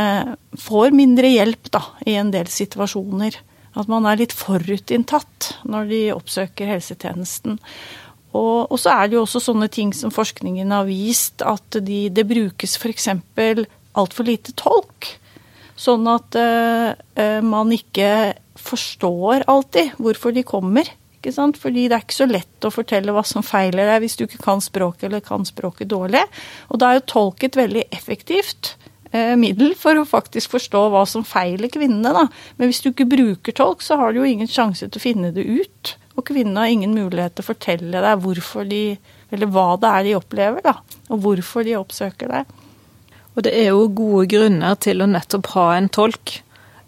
Får 0.61 0.93
mindre 0.95 1.27
hjelp, 1.33 1.67
da, 1.75 1.81
i 2.07 2.15
en 2.21 2.29
del 2.31 2.47
situasjoner. 2.53 3.35
At 3.75 3.89
man 3.91 4.07
er 4.07 4.21
litt 4.21 4.35
forutinntatt 4.37 5.49
når 5.67 5.89
de 5.91 6.01
oppsøker 6.15 6.71
helsetjenesten. 6.71 7.57
Og, 8.35 8.71
og, 8.71 8.77
så 8.79 8.93
er 8.95 9.09
det 9.09 9.19
jo 9.19 9.25
også 9.25 9.43
sånne 9.43 9.67
ting 9.73 9.91
som 9.95 10.15
forskningen 10.15 10.71
har 10.75 10.87
vist, 10.87 11.43
at 11.43 11.79
de, 11.83 12.07
det 12.15 12.27
brukes 12.31 12.79
f.eks. 12.79 13.11
altfor 13.99 14.31
lite 14.31 14.55
tolk. 14.59 15.11
Sånn 15.75 16.07
at 16.11 16.37
uh, 16.39 17.41
man 17.43 17.73
ikke 17.75 18.35
forstår 18.61 19.47
alltid 19.51 19.97
hvorfor 19.99 20.35
de 20.35 20.45
kommer. 20.47 20.89
Ikke 21.19 21.35
sant? 21.35 21.59
Fordi 21.61 21.89
det 21.89 21.97
er 21.97 22.05
ikke 22.05 22.21
så 22.21 22.29
lett 22.31 22.67
å 22.67 22.73
fortelle 22.75 23.15
hva 23.15 23.25
som 23.27 23.45
feiler 23.47 23.89
deg 23.91 24.05
hvis 24.05 24.19
du 24.21 24.27
ikke 24.27 24.43
kan 24.45 24.63
språket 24.63 25.09
eller 25.09 25.25
kan 25.25 25.47
språket 25.49 25.91
dårlig. 25.91 26.23
Og 26.71 26.81
da 26.81 26.91
er 26.91 27.01
jo 27.01 27.09
tolk 27.15 27.47
et 27.47 27.59
veldig 27.59 27.87
effektivt 27.97 28.75
uh, 29.15 29.35
middel 29.41 29.75
for 29.79 29.99
å 29.99 30.07
faktisk 30.09 30.55
forstå 30.55 30.87
hva 30.95 31.03
som 31.11 31.27
feiler 31.27 31.73
kvinnene. 31.73 32.15
Da. 32.15 32.29
Men 32.61 32.71
hvis 32.71 32.83
du 32.85 32.93
ikke 32.93 33.11
bruker 33.11 33.57
tolk, 33.57 33.83
så 33.83 33.99
har 34.01 34.15
du 34.15 34.23
jo 34.23 34.31
ingen 34.31 34.51
sjanse 34.51 34.87
til 34.87 35.01
å 35.01 35.07
finne 35.07 35.35
det 35.35 35.47
ut. 35.49 35.97
Og 36.15 36.27
kvinnene 36.29 36.63
har 36.63 36.71
ingen 36.71 36.95
mulighet 36.95 37.35
til 37.35 37.43
å 37.43 37.51
fortelle 37.51 38.03
deg 38.05 38.21
hvorfor 38.23 38.69
de, 38.71 38.85
eller 39.35 39.51
hva 39.51 39.73
det 39.83 39.91
er 39.91 40.07
de 40.07 40.19
opplever, 40.21 40.63
da, 40.63 40.77
og 41.11 41.25
hvorfor 41.25 41.67
de 41.67 41.75
oppsøker 41.81 42.31
deg. 42.31 42.61
Og 43.35 43.47
det 43.47 43.55
er 43.59 43.71
jo 43.73 43.89
gode 43.91 44.29
grunner 44.31 44.79
til 44.83 45.03
å 45.03 45.11
nettopp 45.11 45.53
ha 45.55 45.69
en 45.77 45.89
tolk, 45.93 46.39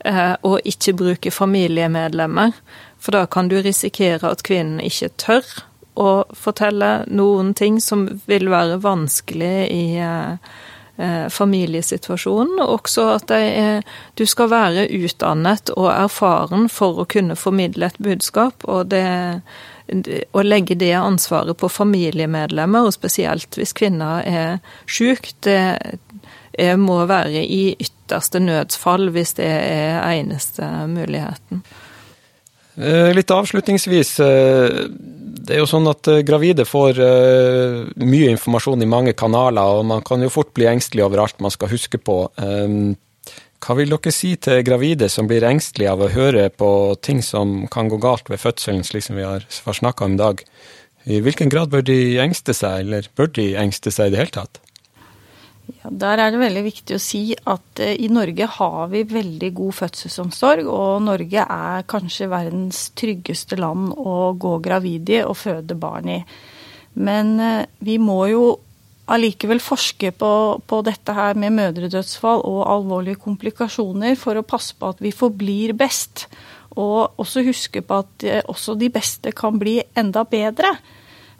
eh, 0.04 0.34
og 0.46 0.60
ikke 0.64 0.96
bruke 0.98 1.34
familiemedlemmer. 1.34 2.54
For 2.98 3.18
da 3.18 3.26
kan 3.26 3.50
du 3.50 3.58
risikere 3.60 4.30
at 4.30 4.46
kvinnen 4.46 4.80
ikke 4.84 5.10
tør 5.18 5.50
å 5.96 6.10
fortelle 6.36 7.06
noen 7.08 7.54
ting 7.56 7.80
som 7.80 8.06
vil 8.28 8.50
være 8.52 8.78
vanskelig 8.84 9.54
i 9.72 9.84
eh, 10.02 10.56
Eh, 10.98 11.28
familiesituasjonen. 11.28 12.60
Og 12.62 12.70
også 12.78 13.02
at 13.18 13.32
er, 13.36 13.82
du 14.16 14.22
skal 14.24 14.48
være 14.48 14.86
utdannet 14.96 15.68
og 15.74 15.90
erfaren 15.92 16.70
for 16.72 17.02
å 17.02 17.04
kunne 17.04 17.36
formidle 17.36 17.90
et 17.90 17.98
budskap. 18.00 18.64
og 18.64 18.88
det 18.88 19.42
å 20.32 20.42
legge 20.42 20.74
det 20.74 20.94
ansvaret 20.98 21.56
på 21.56 21.68
familiemedlemmer, 21.68 22.88
og 22.88 22.94
spesielt 22.96 23.54
hvis 23.54 23.72
kvinner 23.76 24.24
er 24.26 24.58
syk, 24.88 25.30
det 25.44 26.00
må 26.80 27.02
være 27.08 27.42
i 27.44 27.76
ytterste 27.76 28.40
nødsfall 28.40 29.10
hvis 29.14 29.36
det 29.38 29.50
er 29.50 30.00
eneste 30.16 30.64
muligheten. 30.88 31.62
Eh, 32.76 33.14
litt 33.16 33.32
avslutningsvis. 33.32 34.18
Eh, 34.20 34.82
det 35.46 35.54
er 35.54 35.62
jo 35.62 35.70
sånn 35.70 35.88
at 35.88 36.08
eh, 36.12 36.22
gravide 36.26 36.66
får 36.68 37.00
mye 37.96 38.34
informasjon 38.34 38.84
i 38.84 38.90
mange 38.90 39.16
kanaler, 39.16 39.80
og 39.80 39.86
man 39.88 40.04
kan 40.04 40.22
jo 40.22 40.32
fort 40.32 40.52
bli 40.56 40.68
engstelig 40.68 41.06
over 41.06 41.24
alt 41.24 41.40
man 41.40 41.54
skal 41.54 41.72
huske 41.72 42.00
på. 42.02 42.18
Hva 43.66 43.74
vil 43.78 43.90
dere 43.94 44.12
si 44.12 44.34
til 44.36 44.60
gravide 44.66 45.08
som 45.10 45.28
blir 45.30 45.46
engstelige 45.48 45.94
av 45.94 46.04
å 46.04 46.12
høre 46.12 46.50
på 46.52 46.70
ting 47.02 47.22
som 47.24 47.64
kan 47.72 47.88
gå 47.88 47.98
galt 48.02 48.28
ved 48.30 48.42
fødselen, 48.42 48.84
slik 48.84 49.06
som 49.08 49.16
vi 49.16 49.24
har 49.24 49.46
snakka 49.48 50.06
om 50.06 50.18
i 50.18 50.20
dag? 50.20 50.44
I 51.06 51.22
hvilken 51.22 51.50
grad 51.50 51.70
bør 51.72 51.86
de 51.86 52.18
engste 52.20 52.52
seg, 52.54 52.84
eller 52.84 53.08
bør 53.16 53.30
de 53.38 53.54
engste 53.56 53.92
seg 53.94 54.10
i 54.10 54.14
det 54.14 54.20
hele 54.20 54.34
tatt? 54.36 54.60
Ja, 55.66 55.90
der 55.90 56.20
er 56.22 56.30
det 56.30 56.38
veldig 56.40 56.62
viktig 56.68 56.94
å 56.94 57.02
si 57.02 57.22
at 57.34 57.80
eh, 57.82 57.96
i 57.98 58.10
Norge 58.12 58.46
har 58.58 58.90
vi 58.92 59.02
veldig 59.10 59.50
god 59.56 59.74
fødselsomsorg, 59.80 60.68
og 60.70 61.02
Norge 61.02 61.42
er 61.42 61.86
kanskje 61.90 62.28
verdens 62.30 62.84
tryggeste 62.98 63.58
land 63.58 63.90
å 63.98 64.34
gå 64.38 64.56
gravid 64.62 65.10
i 65.10 65.24
og 65.24 65.34
føde 65.40 65.78
barn 65.78 66.12
i. 66.12 66.20
Men 67.02 67.34
eh, 67.42 67.64
vi 67.82 67.98
må 67.98 68.20
jo 68.30 68.44
allikevel 69.10 69.60
forske 69.62 70.10
på, 70.18 70.30
på 70.66 70.82
dette 70.86 71.14
her 71.14 71.38
med 71.38 71.54
mødredødsfall 71.58 72.42
og 72.46 72.62
alvorlige 72.70 73.20
komplikasjoner 73.22 74.16
for 74.18 74.38
å 74.38 74.46
passe 74.46 74.74
på 74.78 74.90
at 74.94 75.02
vi 75.02 75.14
forblir 75.14 75.74
best. 75.78 76.26
Og 76.76 77.18
også 77.22 77.44
huske 77.46 77.82
på 77.82 78.00
at 78.04 78.26
eh, 78.26 78.42
også 78.46 78.78
de 78.78 78.90
beste 78.92 79.34
kan 79.34 79.58
bli 79.58 79.80
enda 79.98 80.22
bedre. 80.28 80.76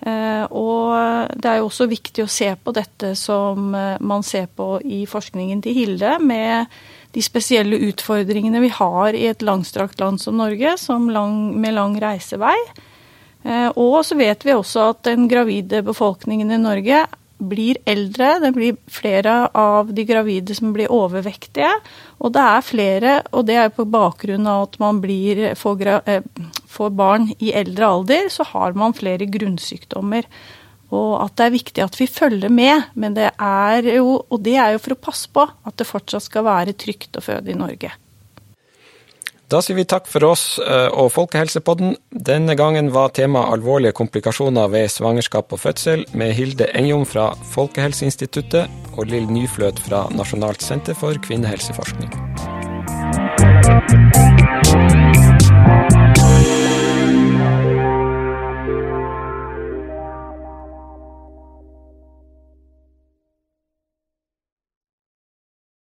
Eh, 0.00 0.44
og 0.52 1.32
det 1.40 1.48
er 1.48 1.61
jo 1.62 1.70
også 1.70 1.88
viktig 1.88 2.26
å 2.26 2.30
se 2.30 2.50
på 2.61 2.74
dette 2.76 3.14
som 3.16 3.72
eh, 3.74 3.96
man 4.04 4.24
ser 4.26 4.50
på 4.52 4.76
i 4.85 5.04
forskningen 5.09 5.62
til 5.64 5.76
Hilde, 5.76 6.18
med 6.20 6.72
de 7.16 7.22
spesielle 7.24 7.78
utfordringene 7.88 8.61
vi 8.61 8.72
har 8.76 9.16
i 9.16 9.24
et 9.30 9.44
langstrakt 9.46 10.02
land 10.02 10.20
som 10.20 10.37
Norge, 10.37 10.76
som 10.80 11.09
lang, 11.11 11.54
med 11.56 11.78
lang 11.78 11.96
reisevei. 12.02 12.56
Eh, 13.46 13.70
og 13.72 14.02
så 14.04 14.18
vet 14.18 14.44
vi 14.44 14.56
også 14.56 14.90
at 14.92 15.06
den 15.09 15.30
gravide 15.32 15.80
befolkningen 15.87 16.52
i 16.52 16.61
Norge 16.61 17.06
blir 17.37 17.76
eldre, 17.85 18.38
det 18.40 18.52
blir 18.56 18.76
flere 18.88 19.50
av 19.52 19.90
de 19.92 20.04
gravide 20.09 20.54
som 20.56 20.72
blir 20.72 20.92
overvektige. 20.92 21.68
Og 22.24 22.32
det 22.32 22.44
er 22.44 22.64
flere, 22.64 23.16
og 23.32 23.44
det 23.48 23.59
er 23.61 23.74
på 23.76 23.85
bakgrunn 23.92 24.48
av 24.48 24.68
at 24.70 24.78
man 24.80 25.02
blir, 25.02 25.50
får, 25.59 25.85
får 26.76 26.94
barn 26.96 27.30
i 27.40 27.52
eldre 27.56 27.90
alder, 27.96 28.30
så 28.32 28.46
har 28.52 28.76
man 28.78 28.96
flere 28.96 29.28
grunnsykdommer. 29.32 30.28
Og 30.94 31.12
at 31.18 31.34
det 31.38 31.46
er 31.46 31.56
viktig 31.56 31.82
at 31.82 31.98
vi 31.98 32.06
følger 32.06 32.52
med. 32.52 32.90
Men 32.94 33.16
det 33.16 33.32
er 33.32 33.92
jo, 33.96 34.20
og 34.22 34.42
det 34.46 34.56
er 34.60 34.76
jo 34.76 34.82
for 34.84 34.94
å 34.94 35.04
passe 35.08 35.30
på 35.32 35.46
at 35.46 35.78
det 35.78 35.88
fortsatt 35.88 36.28
skal 36.28 36.46
være 36.46 36.76
trygt 36.78 37.18
å 37.18 37.24
føde 37.24 37.52
i 37.52 37.58
Norge. 37.58 37.96
Da 39.46 39.60
sier 39.62 39.76
vi 39.78 39.84
takk 39.86 40.08
for 40.10 40.26
oss 40.26 40.56
eh, 40.58 40.88
og 40.90 41.12
Folkehelsepodden. 41.14 41.94
Denne 42.10 42.56
gangen 42.58 42.90
var 42.94 43.12
tema 43.14 43.44
alvorlige 43.52 43.94
komplikasjoner 43.94 44.72
ved 44.72 44.90
svangerskap 44.90 45.54
og 45.54 45.62
fødsel, 45.62 46.02
med 46.18 46.34
Hilde 46.34 46.66
Engjom 46.74 47.06
fra 47.06 47.28
Folkehelseinstituttet 47.52 48.96
og 48.96 49.06
Lill 49.12 49.30
Nyfløt 49.30 49.78
fra 49.86 50.08
Nasjonalt 50.18 50.66
senter 50.66 50.98
for 50.98 51.14
kvinnehelseforskning. 51.28 52.10